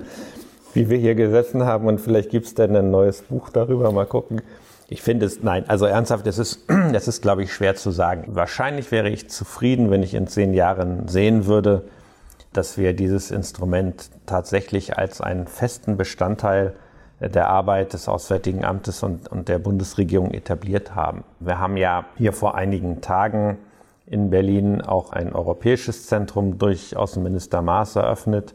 [0.75, 1.87] wie wir hier gesessen haben.
[1.87, 3.91] Und vielleicht gibt es dann ein neues Buch darüber.
[3.93, 4.43] Mal gucken.
[4.89, 8.25] Ich finde es, nein, also ernsthaft, das ist, das ist, glaube ich, schwer zu sagen.
[8.29, 11.85] Wahrscheinlich wäre ich zufrieden, wenn ich in zehn Jahren sehen würde,
[12.53, 16.75] dass wir dieses Instrument tatsächlich als einen festen Bestandteil
[17.21, 21.25] der Arbeit des Auswärtigen Amtes und, und der Bundesregierung etabliert haben.
[21.41, 23.59] Wir haben ja hier vor einigen Tagen
[24.07, 28.55] in Berlin auch ein europäisches Zentrum durch Außenminister Maas eröffnet.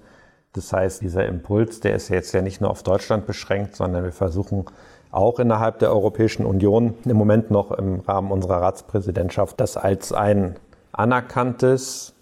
[0.54, 4.12] Das heißt, dieser Impuls, der ist jetzt ja nicht nur auf Deutschland beschränkt, sondern wir
[4.12, 4.66] versuchen
[5.12, 10.58] auch innerhalb der Europäischen Union im Moment noch im Rahmen unserer Ratspräsidentschaft das als ein
[10.92, 12.14] anerkanntes,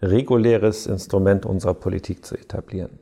[0.00, 2.98] reguläres Instrument unserer Politik zu etablieren.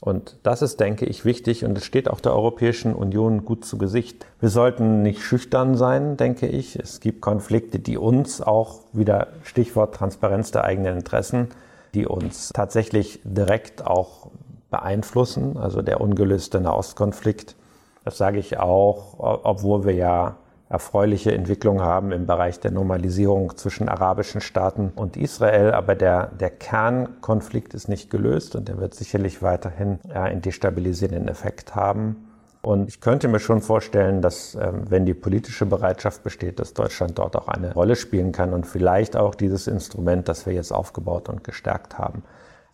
[0.00, 3.78] Und das ist, denke ich, wichtig und es steht auch der Europäischen Union gut zu
[3.78, 4.26] Gesicht.
[4.38, 6.76] Wir sollten nicht schüchtern sein, denke ich.
[6.76, 11.48] Es gibt Konflikte, die uns auch wieder Stichwort Transparenz der eigenen Interessen,
[11.94, 14.30] die uns tatsächlich direkt auch
[14.70, 15.56] beeinflussen.
[15.56, 17.56] Also der ungelöste Nahostkonflikt.
[18.04, 20.36] Das sage ich auch, obwohl wir ja
[20.70, 25.72] erfreuliche Entwicklung haben im Bereich der Normalisierung zwischen arabischen Staaten und Israel.
[25.72, 31.74] Aber der, der Kernkonflikt ist nicht gelöst und der wird sicherlich weiterhin einen destabilisierenden Effekt
[31.74, 32.27] haben.
[32.60, 37.18] Und ich könnte mir schon vorstellen, dass ähm, wenn die politische Bereitschaft besteht, dass Deutschland
[37.18, 41.28] dort auch eine Rolle spielen kann und vielleicht auch dieses Instrument, das wir jetzt aufgebaut
[41.28, 42.24] und gestärkt haben.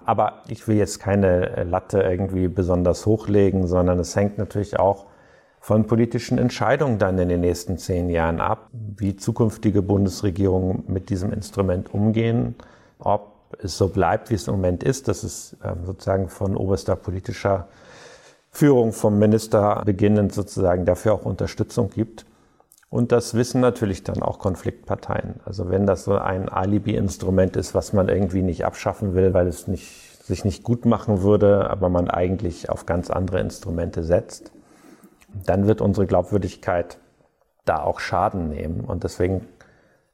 [0.05, 5.07] Aber ich will jetzt keine Latte irgendwie besonders hochlegen, sondern es hängt natürlich auch
[5.61, 11.33] von politischen Entscheidungen dann in den nächsten zehn Jahren ab, wie zukünftige Bundesregierungen mit diesem
[11.33, 12.55] Instrument umgehen,
[12.99, 16.97] ob es so bleibt, wie es im Moment ist, dass es ähm, sozusagen von oberster
[16.97, 17.69] politischer
[18.55, 22.25] Führung vom Minister beginnend sozusagen dafür auch Unterstützung gibt.
[22.89, 25.41] Und das wissen natürlich dann auch Konfliktparteien.
[25.45, 29.67] Also wenn das so ein Alibi-Instrument ist, was man irgendwie nicht abschaffen will, weil es
[29.67, 34.53] nicht, sich nicht gut machen würde, aber man eigentlich auf ganz andere Instrumente setzt,
[35.45, 36.99] dann wird unsere Glaubwürdigkeit
[37.65, 38.83] da auch Schaden nehmen.
[38.83, 39.49] Und deswegen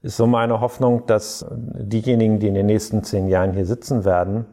[0.00, 4.46] ist so meine Hoffnung, dass diejenigen, die in den nächsten zehn Jahren hier sitzen werden,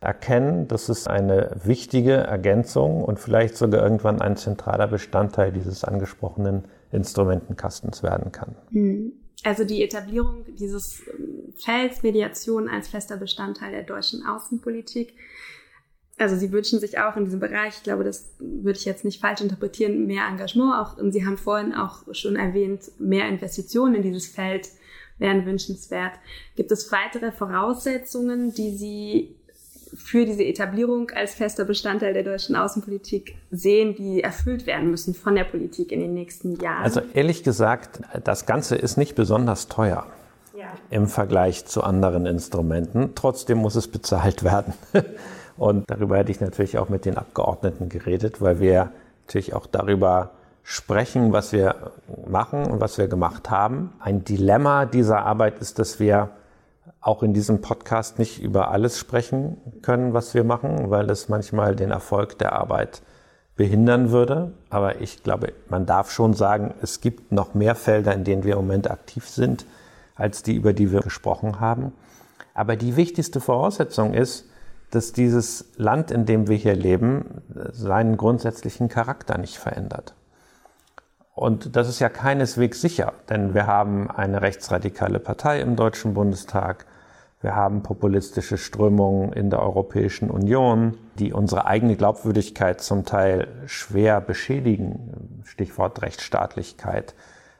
[0.00, 6.64] erkennen, dass es eine wichtige Ergänzung und vielleicht sogar irgendwann ein zentraler Bestandteil dieses angesprochenen
[6.92, 8.54] Instrumentenkastens werden kann.
[8.70, 9.12] Hm.
[9.44, 15.14] Also die Etablierung dieses ähm, Felds Mediation als fester Bestandteil der deutschen Außenpolitik.
[16.16, 19.20] Also Sie wünschen sich auch in diesem Bereich, ich glaube, das würde ich jetzt nicht
[19.20, 20.74] falsch interpretieren, mehr Engagement.
[20.74, 24.68] Auch, und Sie haben vorhin auch schon erwähnt, mehr Investitionen in dieses Feld
[25.18, 26.12] wären wünschenswert.
[26.56, 29.37] Gibt es weitere Voraussetzungen, die Sie
[29.94, 35.34] für diese Etablierung als fester Bestandteil der deutschen Außenpolitik sehen, die erfüllt werden müssen von
[35.34, 36.82] der Politik in den nächsten Jahren?
[36.82, 40.06] Also ehrlich gesagt, das Ganze ist nicht besonders teuer
[40.56, 40.66] ja.
[40.90, 43.12] im Vergleich zu anderen Instrumenten.
[43.14, 44.74] Trotzdem muss es bezahlt werden.
[45.56, 48.92] Und darüber hätte ich natürlich auch mit den Abgeordneten geredet, weil wir
[49.26, 50.30] natürlich auch darüber
[50.62, 51.92] sprechen, was wir
[52.28, 53.92] machen und was wir gemacht haben.
[54.00, 56.30] Ein Dilemma dieser Arbeit ist, dass wir
[57.00, 61.76] auch in diesem Podcast nicht über alles sprechen können, was wir machen, weil es manchmal
[61.76, 63.02] den Erfolg der Arbeit
[63.56, 64.52] behindern würde.
[64.70, 68.54] Aber ich glaube, man darf schon sagen, es gibt noch mehr Felder, in denen wir
[68.54, 69.66] im Moment aktiv sind,
[70.16, 71.92] als die, über die wir gesprochen haben.
[72.54, 74.46] Aber die wichtigste Voraussetzung ist,
[74.90, 80.14] dass dieses Land, in dem wir hier leben, seinen grundsätzlichen Charakter nicht verändert.
[81.34, 86.86] Und das ist ja keineswegs sicher, denn wir haben eine rechtsradikale Partei im Deutschen Bundestag.
[87.40, 94.20] Wir haben populistische Strömungen in der Europäischen Union, die unsere eigene Glaubwürdigkeit zum Teil schwer
[94.20, 95.42] beschädigen.
[95.44, 97.14] Stichwort Rechtsstaatlichkeit.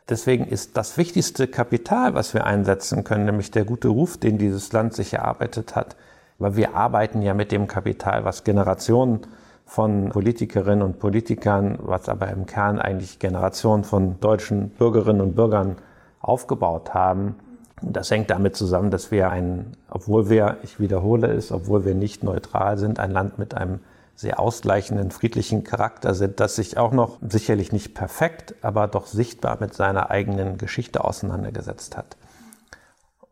[0.09, 4.73] Deswegen ist das wichtigste Kapital, was wir einsetzen können, nämlich der gute Ruf, den dieses
[4.73, 5.97] Land sich erarbeitet hat,
[6.39, 9.21] weil wir arbeiten ja mit dem Kapital, was Generationen
[9.65, 15.77] von Politikerinnen und Politikern, was aber im Kern eigentlich Generationen von deutschen Bürgerinnen und Bürgern
[16.21, 17.37] aufgebaut haben.
[17.83, 22.23] Das hängt damit zusammen, dass wir ein, obwohl wir, ich wiederhole es, obwohl wir nicht
[22.25, 23.81] neutral sind, ein Land mit einem
[24.15, 29.59] sehr ausgleichenden, friedlichen Charakter sind, das sich auch noch sicherlich nicht perfekt, aber doch sichtbar
[29.61, 32.17] mit seiner eigenen Geschichte auseinandergesetzt hat.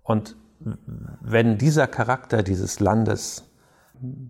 [0.04, 0.36] Und
[1.20, 3.42] wenn dieser Charakter dieses Landes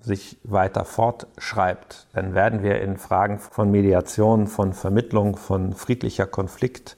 [0.02, 6.96] sich weiter fortschreibt, dann werden wir in Fragen von Mediation, von Vermittlung, von friedlicher Konflikt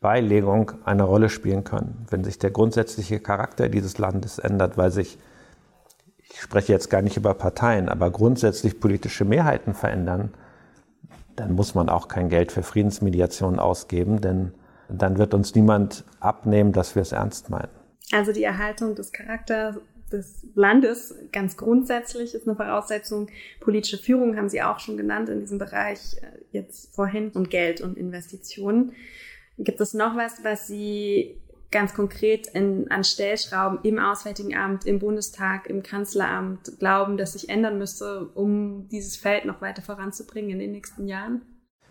[0.00, 2.06] Beilegung eine Rolle spielen können.
[2.10, 5.18] Wenn sich der grundsätzliche Charakter dieses Landes ändert, weil sich,
[6.18, 10.32] ich spreche jetzt gar nicht über Parteien, aber grundsätzlich politische Mehrheiten verändern,
[11.34, 14.52] dann muss man auch kein Geld für Friedensmediation ausgeben, denn
[14.88, 17.68] dann wird uns niemand abnehmen, dass wir es ernst meinen.
[18.12, 19.76] Also die Erhaltung des Charakters
[20.10, 23.28] des Landes ganz grundsätzlich ist eine Voraussetzung.
[23.60, 27.80] Politische Führung haben Sie auch schon genannt in diesem Bereich äh, jetzt vorhin und Geld
[27.80, 28.92] und Investitionen.
[29.58, 31.40] Gibt es noch was, was Sie
[31.70, 37.48] ganz konkret in, an Stellschrauben im Auswärtigen Amt, im Bundestag, im Kanzleramt glauben, dass sich
[37.48, 41.42] ändern müsste, um dieses Feld noch weiter voranzubringen in den nächsten Jahren?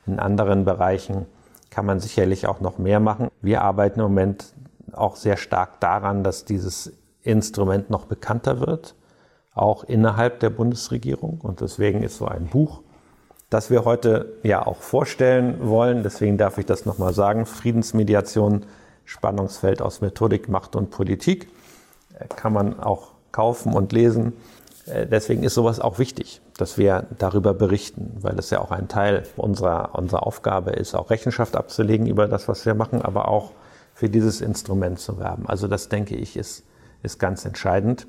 [0.08, 1.26] In anderen Bereichen
[1.70, 3.30] kann man sicherlich auch noch mehr machen.
[3.42, 4.54] Wir arbeiten im Moment
[4.94, 8.96] auch sehr stark daran, dass dieses Instrument noch bekannter wird,
[9.54, 11.42] auch innerhalb der Bundesregierung.
[11.42, 12.84] Und deswegen ist so ein Buch
[13.50, 16.04] das wir heute ja auch vorstellen wollen.
[16.04, 17.46] Deswegen darf ich das nochmal sagen.
[17.46, 18.66] Friedensmediation,
[19.06, 21.50] Spannungsfeld aus Methodik, Macht und Politik.
[22.20, 24.34] Äh, kann man auch kaufen und lesen.
[24.86, 28.88] Äh, deswegen ist sowas auch wichtig, dass wir darüber berichten, weil es ja auch ein
[28.88, 33.52] Teil unserer, unserer Aufgabe ist, auch Rechenschaft abzulegen über das, was wir machen, aber auch
[33.94, 35.48] für dieses Instrument zu werben.
[35.48, 36.64] Also das denke ich ist,
[37.02, 38.08] ist ganz entscheidend.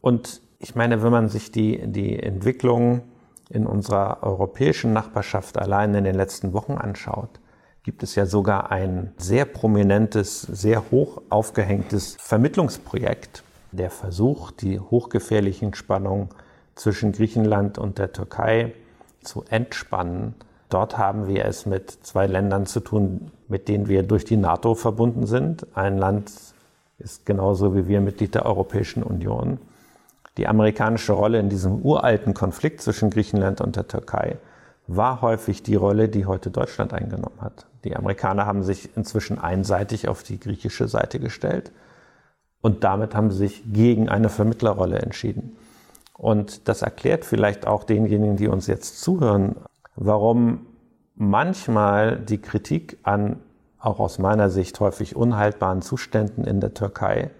[0.00, 3.02] Und ich meine, wenn man sich die, die Entwicklung
[3.50, 7.40] in unserer europäischen Nachbarschaft allein in den letzten Wochen anschaut,
[7.82, 15.74] gibt es ja sogar ein sehr prominentes, sehr hoch aufgehängtes Vermittlungsprojekt, der Versuch, die hochgefährlichen
[15.74, 16.28] Spannungen
[16.74, 18.72] zwischen Griechenland und der Türkei
[19.22, 20.34] zu entspannen.
[20.70, 24.74] Dort haben wir es mit zwei Ländern zu tun, mit denen wir durch die NATO
[24.74, 25.66] verbunden sind.
[25.76, 26.32] Ein Land
[26.98, 29.58] ist genauso wie wir Mitglied der Europäischen Union
[30.36, 34.38] die amerikanische Rolle in diesem uralten Konflikt zwischen Griechenland und der Türkei
[34.86, 37.66] war häufig die Rolle, die heute Deutschland eingenommen hat.
[37.84, 41.72] Die Amerikaner haben sich inzwischen einseitig auf die griechische Seite gestellt
[42.60, 45.56] und damit haben sie sich gegen eine Vermittlerrolle entschieden.
[46.16, 49.56] Und das erklärt vielleicht auch denjenigen, die uns jetzt zuhören,
[49.96, 50.66] warum
[51.14, 53.40] manchmal die Kritik an
[53.78, 57.30] auch aus meiner Sicht häufig unhaltbaren Zuständen in der Türkei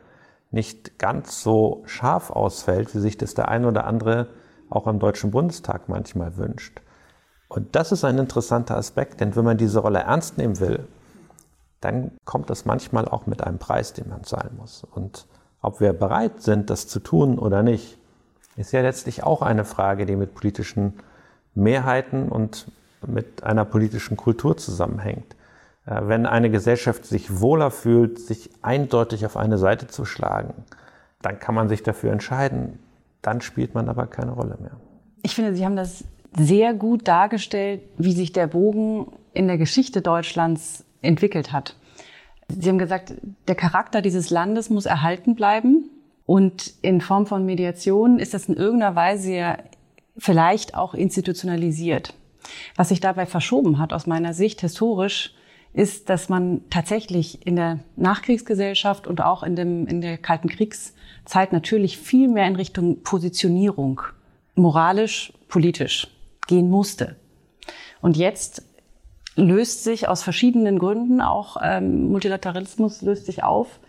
[0.55, 4.29] nicht ganz so scharf ausfällt, wie sich das der ein oder andere
[4.71, 6.81] auch im Deutschen Bundestag manchmal wünscht.
[7.49, 10.87] Und das ist ein interessanter Aspekt, denn wenn man diese Rolle ernst nehmen will,
[11.81, 14.85] dann kommt das manchmal auch mit einem Preis, den man zahlen muss.
[14.85, 15.27] Und
[15.61, 17.99] ob wir bereit sind, das zu tun oder nicht,
[18.57, 20.95] ist ja letztlich auch eine Frage, die mit politischen
[21.55, 22.71] Mehrheiten und
[23.07, 25.37] mit einer politischen Kultur zusammenhängt.
[25.87, 30.65] Äh, wenn eine Gesellschaft sich wohler fühlt, sich eindeutig auf eine Seite zu schlagen,
[31.23, 32.79] dann kann man sich dafür entscheiden.
[33.23, 34.77] Dann spielt man aber keine Rolle mehr.
[35.23, 36.05] Ich finde, Sie haben das
[36.37, 41.77] sehr gut dargestellt, wie sich der Bogen in der Geschichte Deutschlands entwickelt hat.
[42.49, 43.15] Sie haben gesagt,
[43.49, 45.91] der Charakter dieses Landes muss erhalten bleiben.
[46.27, 49.59] Und in Form von Mediation ist das in irgendeiner Weise ja
[50.17, 52.15] vielleicht auch institutionalisiert.
[52.77, 55.35] Was sich dabei verschoben hat aus meiner Sicht historisch,
[55.75, 61.53] ist, dass man tatsächlich in der Nachkriegsgesellschaft und auch in, dem, in der Kalten Kriegszeit
[61.53, 64.01] natürlich viel mehr in Richtung Positionierung,
[64.55, 66.07] moralisch, politisch
[66.47, 67.17] gehen musste.
[68.01, 68.63] Und jetzt
[69.35, 73.81] löst sich aus verschiedenen Gründen, auch ähm, Multilateralismus löst sich auf,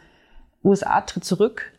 [0.63, 1.71] USA tritt zurück.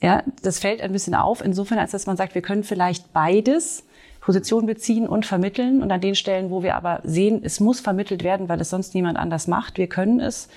[0.00, 3.84] Ja, das fällt ein bisschen auf, insofern, als dass man sagt, wir können vielleicht beides
[4.22, 5.82] Position beziehen und vermitteln.
[5.82, 8.94] Und an den Stellen, wo wir aber sehen, es muss vermittelt werden, weil es sonst
[8.94, 10.48] niemand anders macht, wir können es,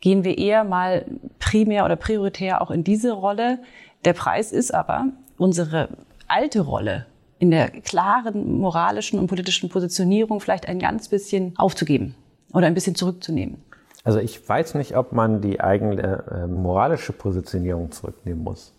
[0.00, 1.04] gehen wir eher mal
[1.40, 3.58] primär oder prioritär auch in diese Rolle.
[4.04, 5.88] Der Preis ist aber unsere
[6.28, 7.06] alte Rolle
[7.40, 12.14] in der klaren moralischen und politischen Positionierung vielleicht ein ganz bisschen aufzugeben
[12.52, 13.56] oder ein bisschen zurückzunehmen.
[14.04, 18.72] Also ich weiß nicht, ob man die eigene äh, moralische Positionierung zurücknehmen muss.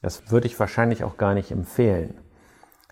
[0.00, 2.14] Das würde ich wahrscheinlich auch gar nicht empfehlen.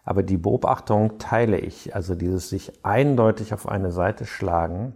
[0.09, 4.95] Aber die Beobachtung teile ich, also dieses sich eindeutig auf eine Seite schlagen,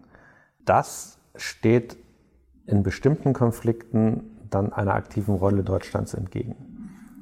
[0.64, 1.98] das steht
[2.64, 6.56] in bestimmten Konflikten dann einer aktiven Rolle Deutschlands entgegen.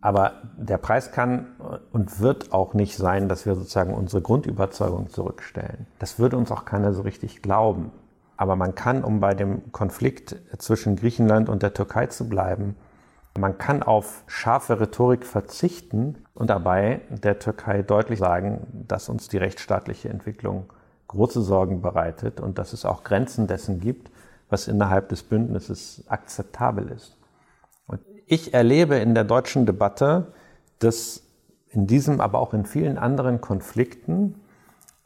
[0.02, 1.48] Aber der Preis kann
[1.90, 5.88] und wird auch nicht sein, dass wir sozusagen unsere Grundüberzeugung zurückstellen.
[5.98, 7.90] Das würde uns auch keiner so richtig glauben.
[8.36, 12.76] Aber man kann, um bei dem Konflikt zwischen Griechenland und der Türkei zu bleiben,
[13.38, 19.36] man kann auf scharfe Rhetorik verzichten und dabei der Türkei deutlich sagen, dass uns die
[19.36, 20.72] rechtsstaatliche Entwicklung
[21.08, 24.10] große Sorgen bereitet und dass es auch Grenzen dessen gibt,
[24.48, 27.16] was innerhalb des Bündnisses akzeptabel ist.
[27.86, 30.32] Und ich erlebe in der deutschen Debatte,
[30.80, 31.22] dass
[31.70, 34.40] in diesem, aber auch in vielen anderen Konflikten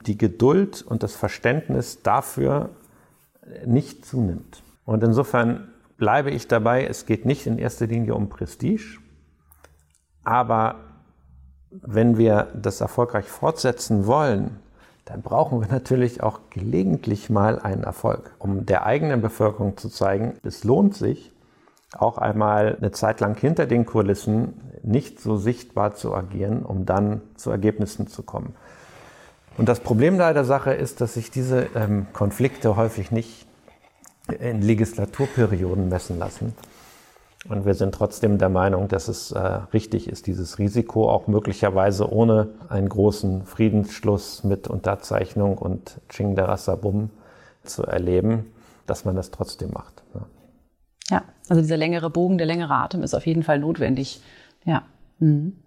[0.06, 2.70] die Geduld und das Verständnis dafür
[3.66, 4.62] nicht zunimmt.
[4.86, 5.73] Und insofern
[6.04, 8.98] bleibe ich dabei, es geht nicht in erster Linie um Prestige,
[10.22, 10.74] aber
[11.70, 14.60] wenn wir das erfolgreich fortsetzen wollen,
[15.06, 20.34] dann brauchen wir natürlich auch gelegentlich mal einen Erfolg, um der eigenen Bevölkerung zu zeigen,
[20.42, 21.32] es lohnt sich,
[21.96, 27.22] auch einmal eine Zeit lang hinter den Kulissen nicht so sichtbar zu agieren, um dann
[27.34, 28.54] zu Ergebnissen zu kommen.
[29.56, 33.43] Und das Problem da der Sache ist, dass sich diese ähm, Konflikte häufig nicht
[34.28, 36.54] in Legislaturperioden messen lassen.
[37.48, 42.10] Und wir sind trotzdem der Meinung, dass es äh, richtig ist, dieses Risiko auch möglicherweise
[42.10, 46.36] ohne einen großen Friedensschluss mit Unterzeichnung und Ching
[46.80, 47.10] Bum
[47.62, 48.46] zu erleben,
[48.86, 50.02] dass man das trotzdem macht.
[50.14, 50.26] Ja.
[51.10, 54.22] ja, also dieser längere Bogen, der längere Atem ist auf jeden Fall notwendig.
[54.64, 54.84] Ja.
[55.18, 55.58] Mhm.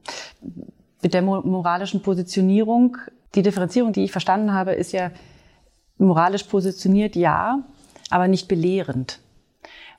[1.04, 2.98] Mit der moralischen Positionierung,
[3.36, 5.12] die Differenzierung, die ich verstanden habe, ist ja
[6.00, 7.60] moralisch positioniert, ja,
[8.10, 9.20] aber nicht belehrend.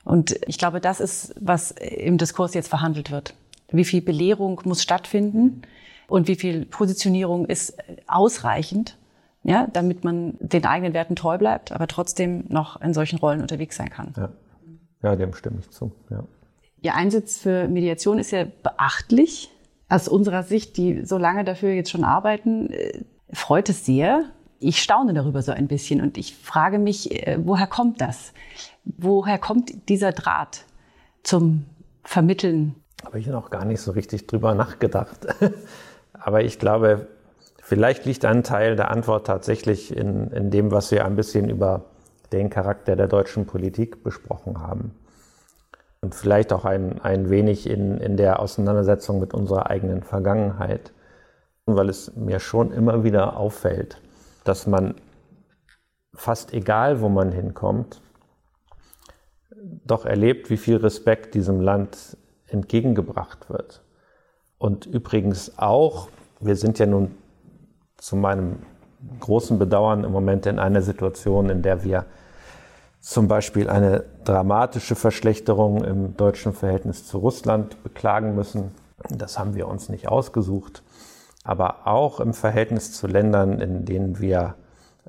[0.03, 3.33] Und ich glaube, das ist, was im Diskurs jetzt verhandelt wird.
[3.71, 5.61] Wie viel Belehrung muss stattfinden
[6.07, 8.97] und wie viel Positionierung ist ausreichend,
[9.43, 13.75] ja, damit man den eigenen Werten treu bleibt, aber trotzdem noch in solchen Rollen unterwegs
[13.75, 14.13] sein kann.
[14.17, 14.29] Ja,
[15.03, 15.91] ja dem stimme ich zu.
[16.09, 16.23] Ja.
[16.81, 19.51] Ihr Einsatz für Mediation ist ja beachtlich.
[19.91, 24.25] Aus unserer Sicht, die so lange dafür jetzt schon arbeiten, äh, freut es sehr,
[24.59, 28.33] ich staune darüber so ein bisschen und ich frage mich, äh, woher kommt das?
[28.83, 30.65] Woher kommt dieser Draht
[31.23, 31.65] zum
[32.03, 32.75] Vermitteln?
[33.05, 35.27] Habe ich noch gar nicht so richtig drüber nachgedacht.
[36.13, 37.07] Aber ich glaube,
[37.61, 41.85] vielleicht liegt ein Teil der Antwort tatsächlich in, in dem, was wir ein bisschen über
[42.31, 44.91] den Charakter der deutschen Politik besprochen haben.
[46.01, 50.93] Und vielleicht auch ein, ein wenig in, in der Auseinandersetzung mit unserer eigenen Vergangenheit,
[51.65, 54.01] weil es mir schon immer wieder auffällt,
[54.49, 54.95] dass man
[56.11, 58.01] fast egal, wo man hinkommt,
[59.85, 63.83] doch erlebt, wie viel Respekt diesem Land entgegengebracht wird.
[64.57, 67.15] Und übrigens auch, wir sind ja nun
[67.97, 68.63] zu meinem
[69.19, 72.05] großen Bedauern im Moment in einer Situation, in der wir
[72.99, 78.71] zum Beispiel eine dramatische Verschlechterung im deutschen Verhältnis zu Russland beklagen müssen.
[79.09, 80.81] Das haben wir uns nicht ausgesucht
[81.43, 84.55] aber auch im Verhältnis zu Ländern, in denen wir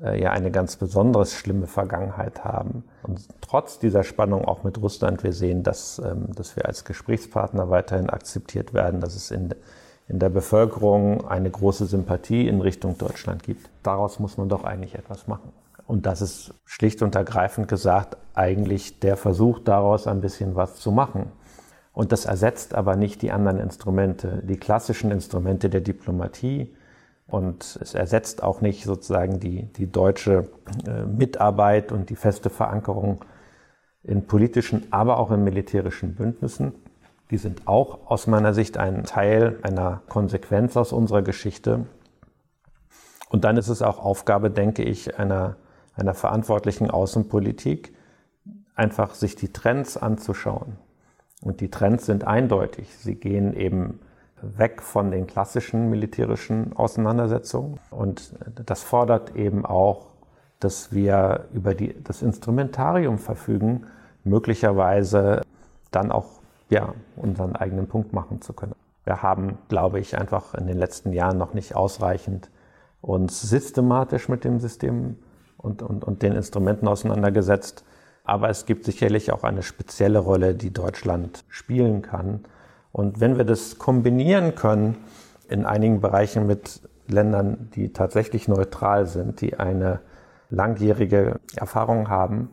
[0.01, 2.83] äh, ja eine ganz besonders schlimme Vergangenheit haben.
[3.03, 7.69] Und trotz dieser Spannung auch mit Russland, wir sehen, dass, ähm, dass wir als Gesprächspartner
[7.69, 9.53] weiterhin akzeptiert werden, dass es in,
[10.07, 13.69] in der Bevölkerung eine große Sympathie in Richtung Deutschland gibt.
[13.83, 15.51] Daraus muss man doch eigentlich etwas machen.
[15.87, 20.91] Und das ist schlicht und ergreifend gesagt eigentlich der Versuch daraus ein bisschen was zu
[20.91, 21.31] machen.
[21.93, 26.73] Und das ersetzt aber nicht die anderen Instrumente, die klassischen Instrumente der Diplomatie.
[27.27, 30.49] Und es ersetzt auch nicht sozusagen die, die deutsche
[30.87, 33.23] äh, Mitarbeit und die feste Verankerung
[34.03, 36.73] in politischen, aber auch in militärischen Bündnissen.
[37.29, 41.85] Die sind auch aus meiner Sicht ein Teil einer Konsequenz aus unserer Geschichte.
[43.29, 45.55] Und dann ist es auch Aufgabe, denke ich, einer,
[45.95, 47.95] einer verantwortlichen Außenpolitik,
[48.75, 50.77] einfach sich die Trends anzuschauen.
[51.41, 52.95] Und die Trends sind eindeutig.
[52.95, 53.99] Sie gehen eben
[54.41, 57.79] weg von den klassischen militärischen Auseinandersetzungen.
[57.89, 58.33] Und
[58.65, 60.07] das fordert eben auch,
[60.59, 63.87] dass wir über die, das Instrumentarium verfügen,
[64.23, 65.41] möglicherweise
[65.91, 68.75] dann auch ja, unseren eigenen Punkt machen zu können.
[69.03, 72.49] Wir haben, glaube ich, einfach in den letzten Jahren noch nicht ausreichend
[73.01, 75.17] uns systematisch mit dem System
[75.57, 77.83] und, und, und den Instrumenten auseinandergesetzt.
[78.23, 82.41] Aber es gibt sicherlich auch eine spezielle Rolle, die Deutschland spielen kann.
[82.91, 84.97] Und wenn wir das kombinieren können
[85.49, 89.99] in einigen Bereichen mit Ländern, die tatsächlich neutral sind, die eine
[90.49, 92.49] langjährige Erfahrung haben,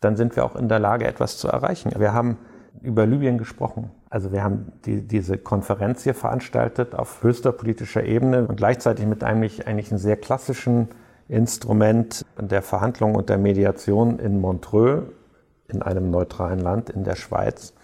[0.00, 1.92] dann sind wir auch in der Lage, etwas zu erreichen.
[1.96, 2.38] Wir haben
[2.82, 3.90] über Libyen gesprochen.
[4.10, 9.24] Also wir haben die, diese Konferenz hier veranstaltet auf höchster politischer Ebene und gleichzeitig mit
[9.24, 10.88] eigentlich, eigentlich einem sehr klassischen
[11.28, 15.04] Instrument der Verhandlung und der Mediation in Montreux,
[15.68, 17.74] in einem neutralen Land in der Schweiz,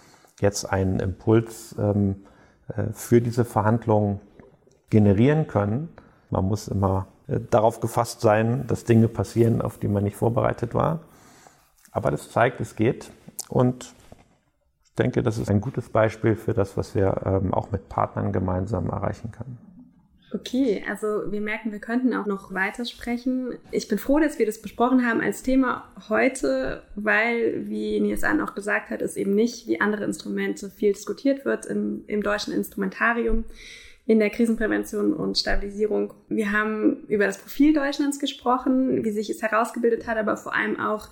[0.41, 2.25] jetzt einen Impuls ähm,
[2.75, 4.19] äh, für diese Verhandlungen
[4.89, 5.89] generieren können.
[6.31, 10.73] Man muss immer äh, darauf gefasst sein, dass Dinge passieren, auf die man nicht vorbereitet
[10.73, 11.01] war.
[11.91, 13.11] Aber das zeigt, es geht.
[13.47, 13.93] Und
[14.83, 18.33] ich denke, das ist ein gutes Beispiel für das, was wir ähm, auch mit Partnern
[18.33, 19.74] gemeinsam erreichen können.
[20.35, 23.57] Okay, also wir merken, wir könnten auch noch weitersprechen.
[23.71, 28.41] Ich bin froh, dass wir das besprochen haben als Thema heute, weil, wie Nils Ahn
[28.41, 32.53] auch gesagt hat, es eben nicht wie andere Instrumente viel diskutiert wird im, im deutschen
[32.53, 33.45] Instrumentarium
[34.07, 36.13] in der Krisenprävention und Stabilisierung.
[36.27, 40.77] Wir haben über das Profil Deutschlands gesprochen, wie sich es herausgebildet hat, aber vor allem
[40.77, 41.07] auch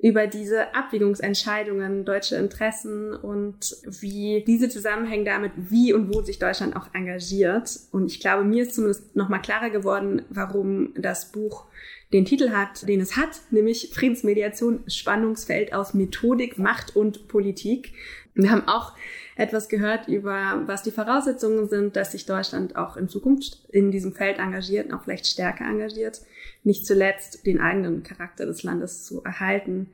[0.00, 6.76] über diese Abwägungsentscheidungen, deutsche Interessen und wie diese zusammenhängen damit, wie und wo sich Deutschland
[6.76, 7.80] auch engagiert.
[7.92, 11.64] Und ich glaube, mir ist zumindest nochmal klarer geworden, warum das Buch
[12.12, 17.92] den Titel hat, den es hat, nämlich Friedensmediation, Spannungsfeld aus Methodik, Macht und Politik.
[18.34, 18.92] Wir haben auch
[19.34, 24.12] etwas gehört über, was die Voraussetzungen sind, dass sich Deutschland auch in Zukunft in diesem
[24.12, 26.20] Feld engagiert und auch vielleicht stärker engagiert
[26.66, 29.90] nicht zuletzt den eigenen Charakter des Landes zu erhalten,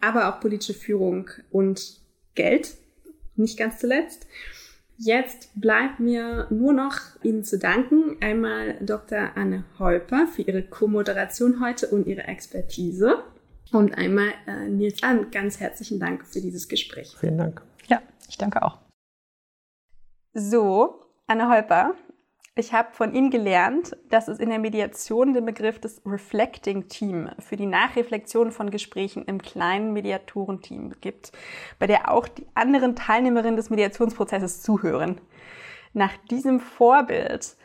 [0.00, 2.00] aber auch politische Führung und
[2.34, 2.74] Geld,
[3.36, 4.26] nicht ganz zuletzt.
[4.98, 8.16] Jetzt bleibt mir nur noch Ihnen zu danken.
[8.20, 9.36] Einmal Dr.
[9.36, 13.22] Anne Holper für Ihre Co-Moderation heute und Ihre Expertise.
[13.72, 17.14] Und einmal äh, Nils An, ganz herzlichen Dank für dieses Gespräch.
[17.18, 17.62] Vielen Dank.
[17.88, 18.78] Ja, ich danke auch.
[20.32, 21.94] So, Anne Holper,
[22.58, 27.28] ich habe von Ihnen gelernt, dass es in der Mediation den Begriff des Reflecting Team
[27.38, 31.32] für die Nachreflexion von Gesprächen im kleinen Mediatorenteam gibt,
[31.78, 35.20] bei der auch die anderen Teilnehmerinnen des Mediationsprozesses zuhören.
[35.92, 37.56] Nach diesem Vorbild,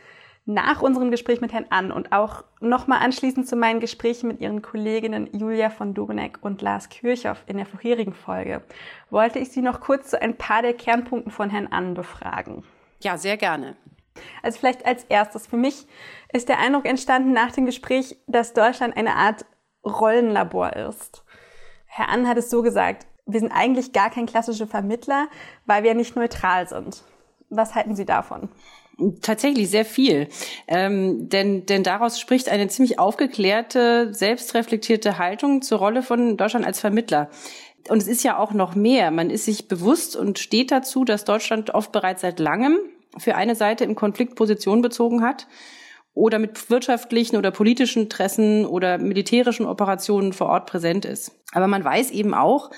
[0.46, 4.62] nach unserem Gespräch mit Herrn Ann und auch nochmal anschließend zu meinen Gesprächen mit Ihren
[4.62, 8.62] Kolleginnen Julia von Dobeneck und Lars Kirchhoff in der vorherigen Folge,
[9.10, 12.66] wollte ich Sie noch kurz zu ein paar der Kernpunkten von Herrn Ann befragen.
[13.00, 13.78] Ja, sehr gerne.
[14.41, 15.47] Also vielleicht als erstes.
[15.47, 15.86] Für mich
[16.34, 19.45] ist der Eindruck entstanden nach dem Gespräch, dass Deutschland eine Art
[19.86, 21.24] Rollenlabor ist.
[21.86, 25.28] Herr Ann hat es so gesagt, wir sind eigentlich gar kein klassischer Vermittler,
[25.66, 27.03] weil wir nicht neutral sind.
[27.49, 28.49] Was halten Sie davon?
[29.22, 30.28] Tatsächlich sehr viel.
[30.68, 36.80] Ähm, denn, denn daraus spricht eine ziemlich aufgeklärte, selbstreflektierte Haltung zur Rolle von Deutschland als
[36.80, 37.30] Vermittler.
[37.89, 39.09] Und es ist ja auch noch mehr.
[39.12, 42.78] Man ist sich bewusst und steht dazu, dass Deutschland oft bereits seit langem
[43.18, 45.47] für eine Seite im Konflikt Position bezogen hat
[46.14, 51.32] oder mit wirtschaftlichen oder politischen Interessen oder militärischen Operationen vor Ort präsent ist.
[51.53, 52.72] Aber man weiß eben auch,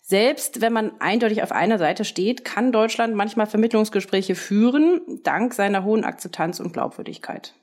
[0.00, 5.84] selbst wenn man eindeutig auf einer Seite steht, kann Deutschland manchmal Vermittlungsgespräche führen, dank seiner
[5.84, 7.54] hohen Akzeptanz und Glaubwürdigkeit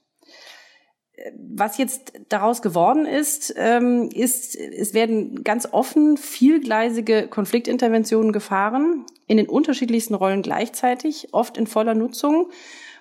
[1.36, 9.38] was jetzt daraus geworden ist, ähm, ist, es werden ganz offen vielgleisige Konfliktinterventionen gefahren, in
[9.38, 12.52] den unterschiedlichsten Rollen gleichzeitig, oft in voller Nutzung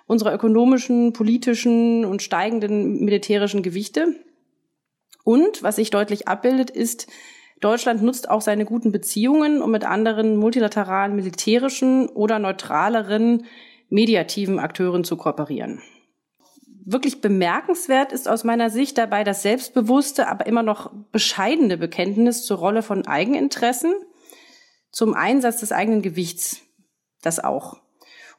[0.07, 4.15] unserer ökonomischen, politischen und steigenden militärischen Gewichte.
[5.23, 7.07] Und was sich deutlich abbildet, ist,
[7.61, 13.45] Deutschland nutzt auch seine guten Beziehungen, um mit anderen multilateralen militärischen oder neutraleren
[13.91, 15.83] mediativen Akteuren zu kooperieren.
[16.85, 22.59] Wirklich bemerkenswert ist aus meiner Sicht dabei das selbstbewusste, aber immer noch bescheidene Bekenntnis zur
[22.59, 23.95] Rolle von Eigeninteressen,
[24.91, 26.63] zum Einsatz des eigenen Gewichts.
[27.23, 27.79] Das auch.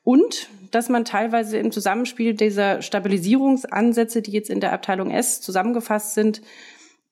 [0.04, 6.14] Und dass man teilweise im Zusammenspiel dieser Stabilisierungsansätze, die jetzt in der Abteilung S zusammengefasst
[6.14, 6.42] sind,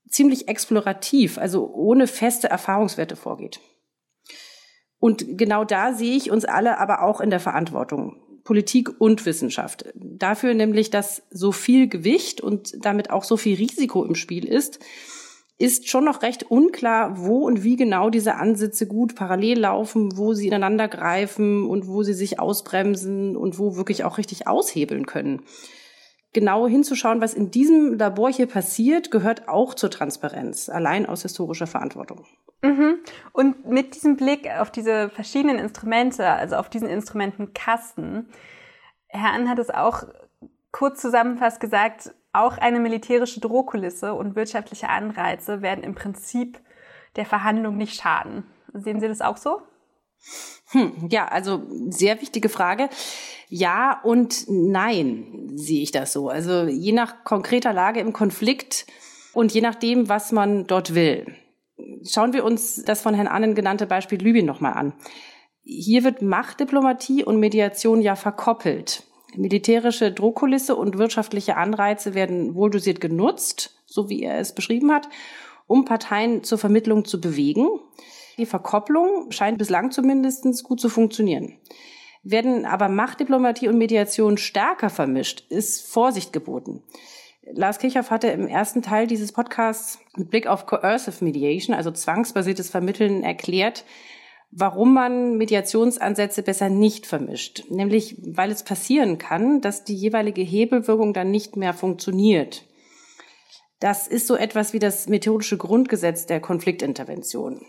[0.10, 3.60] ziemlich explorativ, also ohne feste Erfahrungswerte vorgeht.
[5.00, 8.22] Und genau da sehe ich uns alle aber auch in der Verantwortung.
[8.48, 9.84] Politik und Wissenschaft.
[9.94, 14.80] Dafür nämlich, dass so viel Gewicht und damit auch so viel Risiko im Spiel ist,
[15.58, 20.34] ist schon noch recht unklar, wo und wie genau diese Ansätze gut parallel laufen, wo
[20.34, 25.42] sie ineinander greifen und wo sie sich ausbremsen und wo wirklich auch richtig aushebeln können
[26.32, 31.66] genau hinzuschauen, was in diesem Labor hier passiert, gehört auch zur Transparenz, allein aus historischer
[31.66, 32.26] Verantwortung.
[32.62, 33.00] Mhm.
[33.34, 38.30] Und mit diesem Blick auf diese verschiedenen Instrumente, also auf diesen Instrumentenkasten,
[39.08, 40.04] Herr An hat es auch
[40.72, 46.60] kurz zusammenfasst gesagt, auch eine militärische Drohkulisse und wirtschaftliche Anreize werden im Prinzip
[47.16, 48.44] der Verhandlung nicht schaden.
[48.74, 49.62] Sehen Sie das auch so?
[50.70, 52.90] Hm, ja, also sehr wichtige Frage.
[53.50, 56.30] Ja und nein sehe ich das so.
[56.30, 58.86] Also je nach konkreter Lage im Konflikt
[59.34, 61.34] und je nachdem, was man dort will.
[62.04, 64.94] Schauen wir uns das von Herrn Annen genannte Beispiel Libyen nochmal an.
[65.64, 69.04] Hier wird Machtdiplomatie und Mediation ja verkoppelt.
[69.36, 75.10] Militärische Drohkulisse und wirtschaftliche Anreize werden wohldosiert genutzt, so wie er es beschrieben hat,
[75.68, 77.68] um Parteien zur Vermittlung zu bewegen.
[78.38, 81.60] Die Verkopplung scheint bislang zumindest gut zu funktionieren.
[82.24, 86.84] Werden aber Machtdiplomatie und Mediation stärker vermischt, ist Vorsicht geboten.
[87.54, 92.70] Lars Kirchhoff hatte im ersten Teil dieses Podcasts mit Blick auf Coercive Mediation, also zwangsbasiertes
[92.70, 93.86] Vermitteln, erklärt,
[94.52, 97.66] warum man Mediationsansätze besser nicht vermischt.
[97.70, 102.66] Nämlich, weil es passieren kann, dass die jeweilige Hebelwirkung dann nicht mehr funktioniert.
[103.80, 107.62] Das ist so etwas wie das methodische Grundgesetz der Konfliktintervention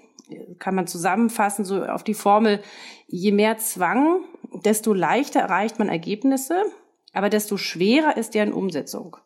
[0.58, 2.60] kann man zusammenfassen, so auf die Formel,
[3.06, 4.20] je mehr Zwang,
[4.64, 6.62] desto leichter erreicht man Ergebnisse,
[7.12, 9.16] aber desto schwerer ist deren Umsetzung.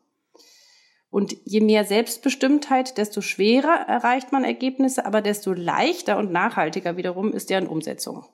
[1.13, 7.35] Und je mehr Selbstbestimmtheit, desto schwerer erreicht man Ergebnisse, aber desto leichter und nachhaltiger wiederum
[7.35, 8.25] ist deren Umsetzung.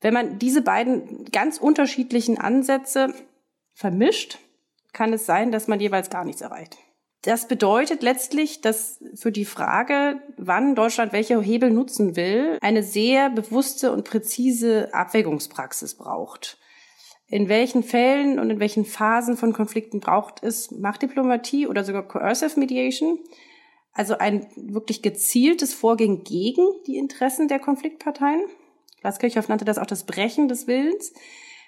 [0.00, 3.12] Wenn man diese beiden ganz unterschiedlichen Ansätze
[3.74, 4.38] vermischt,
[4.94, 6.78] kann es sein, dass man jeweils gar nichts erreicht.
[7.20, 13.28] Das bedeutet letztlich, dass für die Frage, wann Deutschland welche Hebel nutzen will, eine sehr
[13.28, 16.56] bewusste und präzise Abwägungspraxis braucht.
[17.30, 22.58] In welchen Fällen und in welchen Phasen von Konflikten braucht es Machtdiplomatie oder sogar Coercive
[22.58, 23.18] Mediation?
[23.92, 28.42] Also ein wirklich gezieltes Vorgehen gegen die Interessen der Konfliktparteien.
[29.02, 31.12] Lars Kirchhoff nannte das auch das Brechen des Willens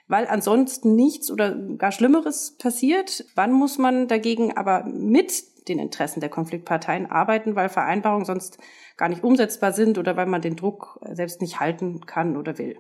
[0.09, 3.25] weil ansonsten nichts oder gar Schlimmeres passiert.
[3.35, 8.59] Wann muss man dagegen aber mit den Interessen der Konfliktparteien arbeiten, weil Vereinbarungen sonst
[8.97, 12.79] gar nicht umsetzbar sind oder weil man den Druck selbst nicht halten kann oder will.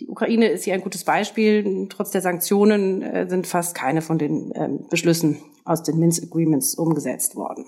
[0.00, 1.86] Die Ukraine ist hier ein gutes Beispiel.
[1.88, 6.74] Trotz der Sanktionen äh, sind fast keine von den ähm, Beschlüssen aus den Minsk Agreements
[6.74, 7.66] umgesetzt worden.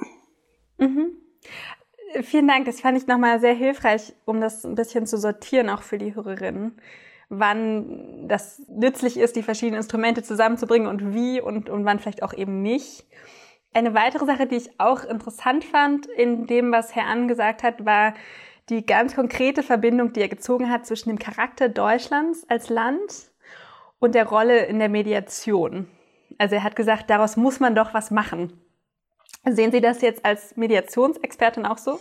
[0.79, 1.13] Mhm.
[2.23, 2.65] Vielen Dank.
[2.65, 6.15] Das fand ich nochmal sehr hilfreich, um das ein bisschen zu sortieren, auch für die
[6.15, 6.81] Hörerinnen
[7.29, 12.35] wann das nützlich ist, die verschiedenen Instrumente zusammenzubringen und wie und, und wann vielleicht auch
[12.35, 13.05] eben nicht.
[13.73, 17.85] Eine weitere Sache, die ich auch interessant fand in dem, was Herr An gesagt hat,
[17.85, 18.15] war
[18.69, 23.31] die ganz konkrete Verbindung, die er gezogen hat zwischen dem Charakter Deutschlands als Land
[23.99, 25.89] und der Rolle in der Mediation.
[26.39, 28.53] Also er hat gesagt, daraus muss man doch was machen.
[29.47, 32.01] Sehen Sie das jetzt als Mediationsexpertin auch so?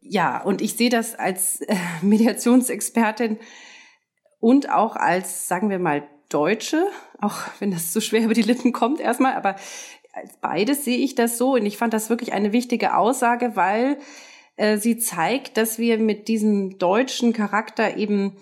[0.00, 3.38] Ja, und ich sehe das als äh, Mediationsexpertin
[4.40, 6.86] und auch als, sagen wir mal, Deutsche,
[7.20, 9.56] auch wenn das so schwer über die Lippen kommt erstmal, aber
[10.12, 13.98] als beides sehe ich das so und ich fand das wirklich eine wichtige Aussage, weil
[14.76, 18.36] sie zeigt, dass wir mit diesem deutschen Charakter eben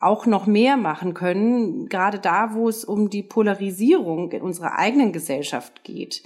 [0.00, 5.12] auch noch mehr machen können, gerade da, wo es um die Polarisierung in unserer eigenen
[5.12, 6.22] Gesellschaft geht.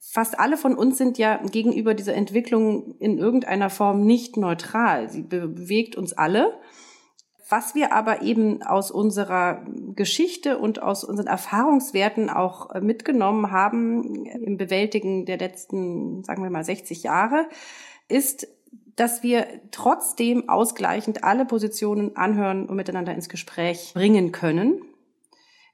[0.00, 5.10] Fast alle von uns sind ja gegenüber dieser Entwicklung in irgendeiner Form nicht neutral.
[5.10, 6.58] Sie bewegt uns alle.
[7.48, 9.64] Was wir aber eben aus unserer
[9.94, 16.50] Geschichte und aus unseren Erfahrungswerten auch äh, mitgenommen haben im Bewältigen der letzten, sagen wir
[16.50, 17.46] mal, 60 Jahre,
[18.08, 18.48] ist,
[18.96, 24.82] dass wir trotzdem ausgleichend alle Positionen anhören und miteinander ins Gespräch bringen können,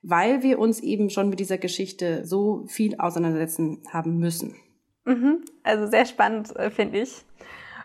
[0.02, 4.56] weil wir uns eben schon mit dieser Geschichte so viel auseinandersetzen haben müssen.
[5.04, 5.44] Mhm.
[5.62, 7.24] Also sehr spannend, äh, finde ich.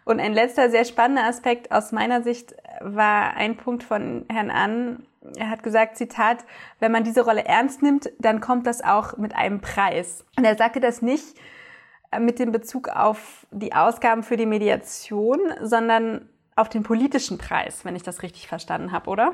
[0.06, 5.06] Und ein letzter sehr spannender Aspekt aus meiner Sicht war ein Punkt von Herrn An.
[5.36, 6.46] Er hat gesagt, Zitat,
[6.80, 10.26] wenn man diese Rolle ernst nimmt, dann kommt das auch mit einem Preis.
[10.38, 11.36] Und er sagte das nicht
[12.20, 17.96] mit dem Bezug auf die Ausgaben für die Mediation, sondern auf den politischen Preis, wenn
[17.96, 19.34] ich das richtig verstanden habe, oder?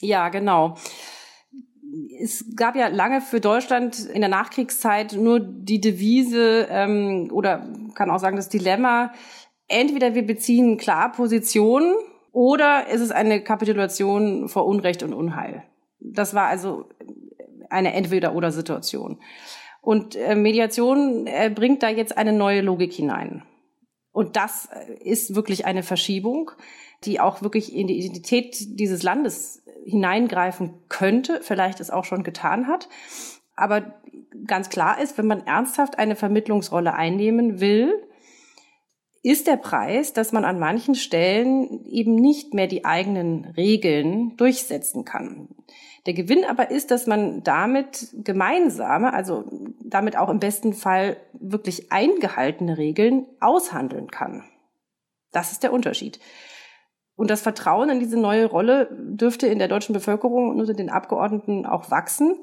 [0.00, 0.76] Ja, genau
[2.20, 8.10] es gab ja lange für Deutschland in der Nachkriegszeit nur die Devise ähm, oder kann
[8.10, 9.12] auch sagen das Dilemma,
[9.68, 11.94] entweder wir beziehen klar Positionen
[12.32, 15.62] oder ist es eine Kapitulation vor Unrecht und Unheil.
[16.00, 16.88] Das war also
[17.70, 19.18] eine Entweder-oder-Situation.
[19.84, 23.42] Und äh, Mediation äh, bringt da jetzt eine neue Logik hinein.
[24.12, 24.68] Und das
[25.02, 26.52] ist wirklich eine Verschiebung,
[27.02, 32.68] die auch wirklich in die Identität dieses Landes hineingreifen könnte, vielleicht es auch schon getan
[32.68, 32.88] hat.
[33.56, 34.00] Aber
[34.46, 37.92] ganz klar ist, wenn man ernsthaft eine Vermittlungsrolle einnehmen will,
[39.22, 45.04] ist der Preis, dass man an manchen Stellen eben nicht mehr die eigenen Regeln durchsetzen
[45.04, 45.48] kann.
[46.06, 49.44] Der Gewinn aber ist, dass man damit gemeinsame, also
[49.82, 54.44] damit auch im besten Fall wirklich eingehaltene Regeln aushandeln kann.
[55.32, 56.20] Das ist der Unterschied.
[57.16, 60.90] Und das Vertrauen in diese neue Rolle dürfte in der deutschen Bevölkerung und unter den
[60.90, 62.36] Abgeordneten auch wachsen,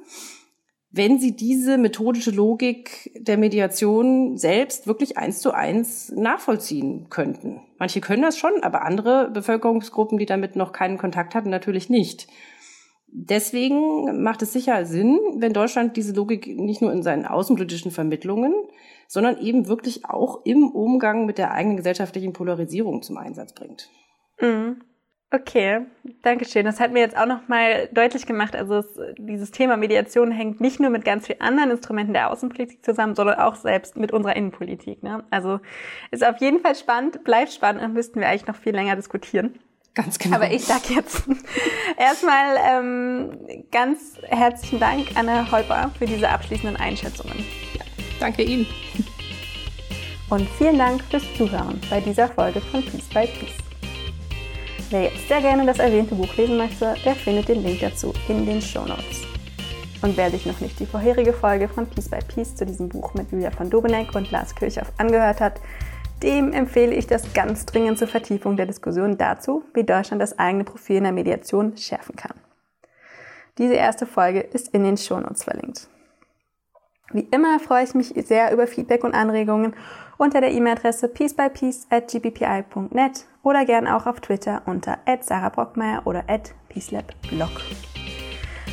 [0.90, 7.62] wenn sie diese methodische Logik der Mediation selbst wirklich eins zu eins nachvollziehen könnten.
[7.80, 12.28] Manche können das schon, aber andere Bevölkerungsgruppen, die damit noch keinen Kontakt hatten, natürlich nicht.
[13.14, 18.54] Deswegen macht es sicher Sinn, wenn Deutschland diese Logik nicht nur in seinen außenpolitischen Vermittlungen,
[19.08, 23.90] sondern eben wirklich auch im Umgang mit der eigenen gesellschaftlichen Polarisierung zum Einsatz bringt.
[24.40, 24.82] Mhm.
[25.34, 25.86] Okay,
[26.24, 26.66] danke schön.
[26.66, 30.60] Das hat mir jetzt auch noch mal deutlich gemacht, also es, dieses Thema Mediation hängt
[30.60, 34.36] nicht nur mit ganz vielen anderen Instrumenten der Außenpolitik zusammen, sondern auch selbst mit unserer
[34.36, 35.04] Innenpolitik.
[35.04, 35.24] Ne?
[35.30, 35.62] Also
[36.12, 39.58] ist auf jeden Fall spannend, bleibt spannend und müssten wir eigentlich noch viel länger diskutieren.
[39.94, 40.38] Ganz genau.
[40.38, 41.24] Aber ich sage jetzt
[41.98, 47.38] erstmal ähm, ganz herzlichen Dank, Anne Holper, für diese abschließenden Einschätzungen.
[47.78, 47.84] Ja,
[48.20, 48.66] danke Ihnen.
[50.30, 53.58] Und vielen Dank fürs Zuhören bei dieser Folge von Peace by Peace.
[54.90, 58.46] Wer jetzt sehr gerne das erwähnte Buch lesen möchte, der findet den Link dazu in
[58.46, 59.22] den Show Notes.
[60.02, 63.14] Und wer sich noch nicht die vorherige Folge von Piece by Piece zu diesem Buch
[63.14, 65.62] mit Julia von Dobeneck und Lars Kirchhoff angehört hat,
[66.24, 70.64] dem empfehle ich das ganz dringend zur Vertiefung der Diskussion dazu, wie Deutschland das eigene
[70.64, 72.34] Profil in der Mediation schärfen kann.
[73.58, 75.88] Diese erste Folge ist in den Shownotes verlinkt.
[77.14, 79.76] Wie immer freue ich mich sehr über Feedback und Anregungen
[80.18, 86.24] unter der E-Mail-Adresse peacebypeace at gbpi.net oder gern auch auf Twitter unter @sarahbrockmeier oder
[86.70, 87.50] @peacelabblog.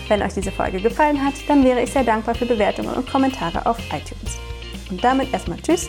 [0.07, 3.67] Wenn euch diese Folge gefallen hat, dann wäre ich sehr dankbar für Bewertungen und Kommentare
[3.67, 4.39] auf iTunes.
[4.91, 5.89] Und damit erstmal Tschüss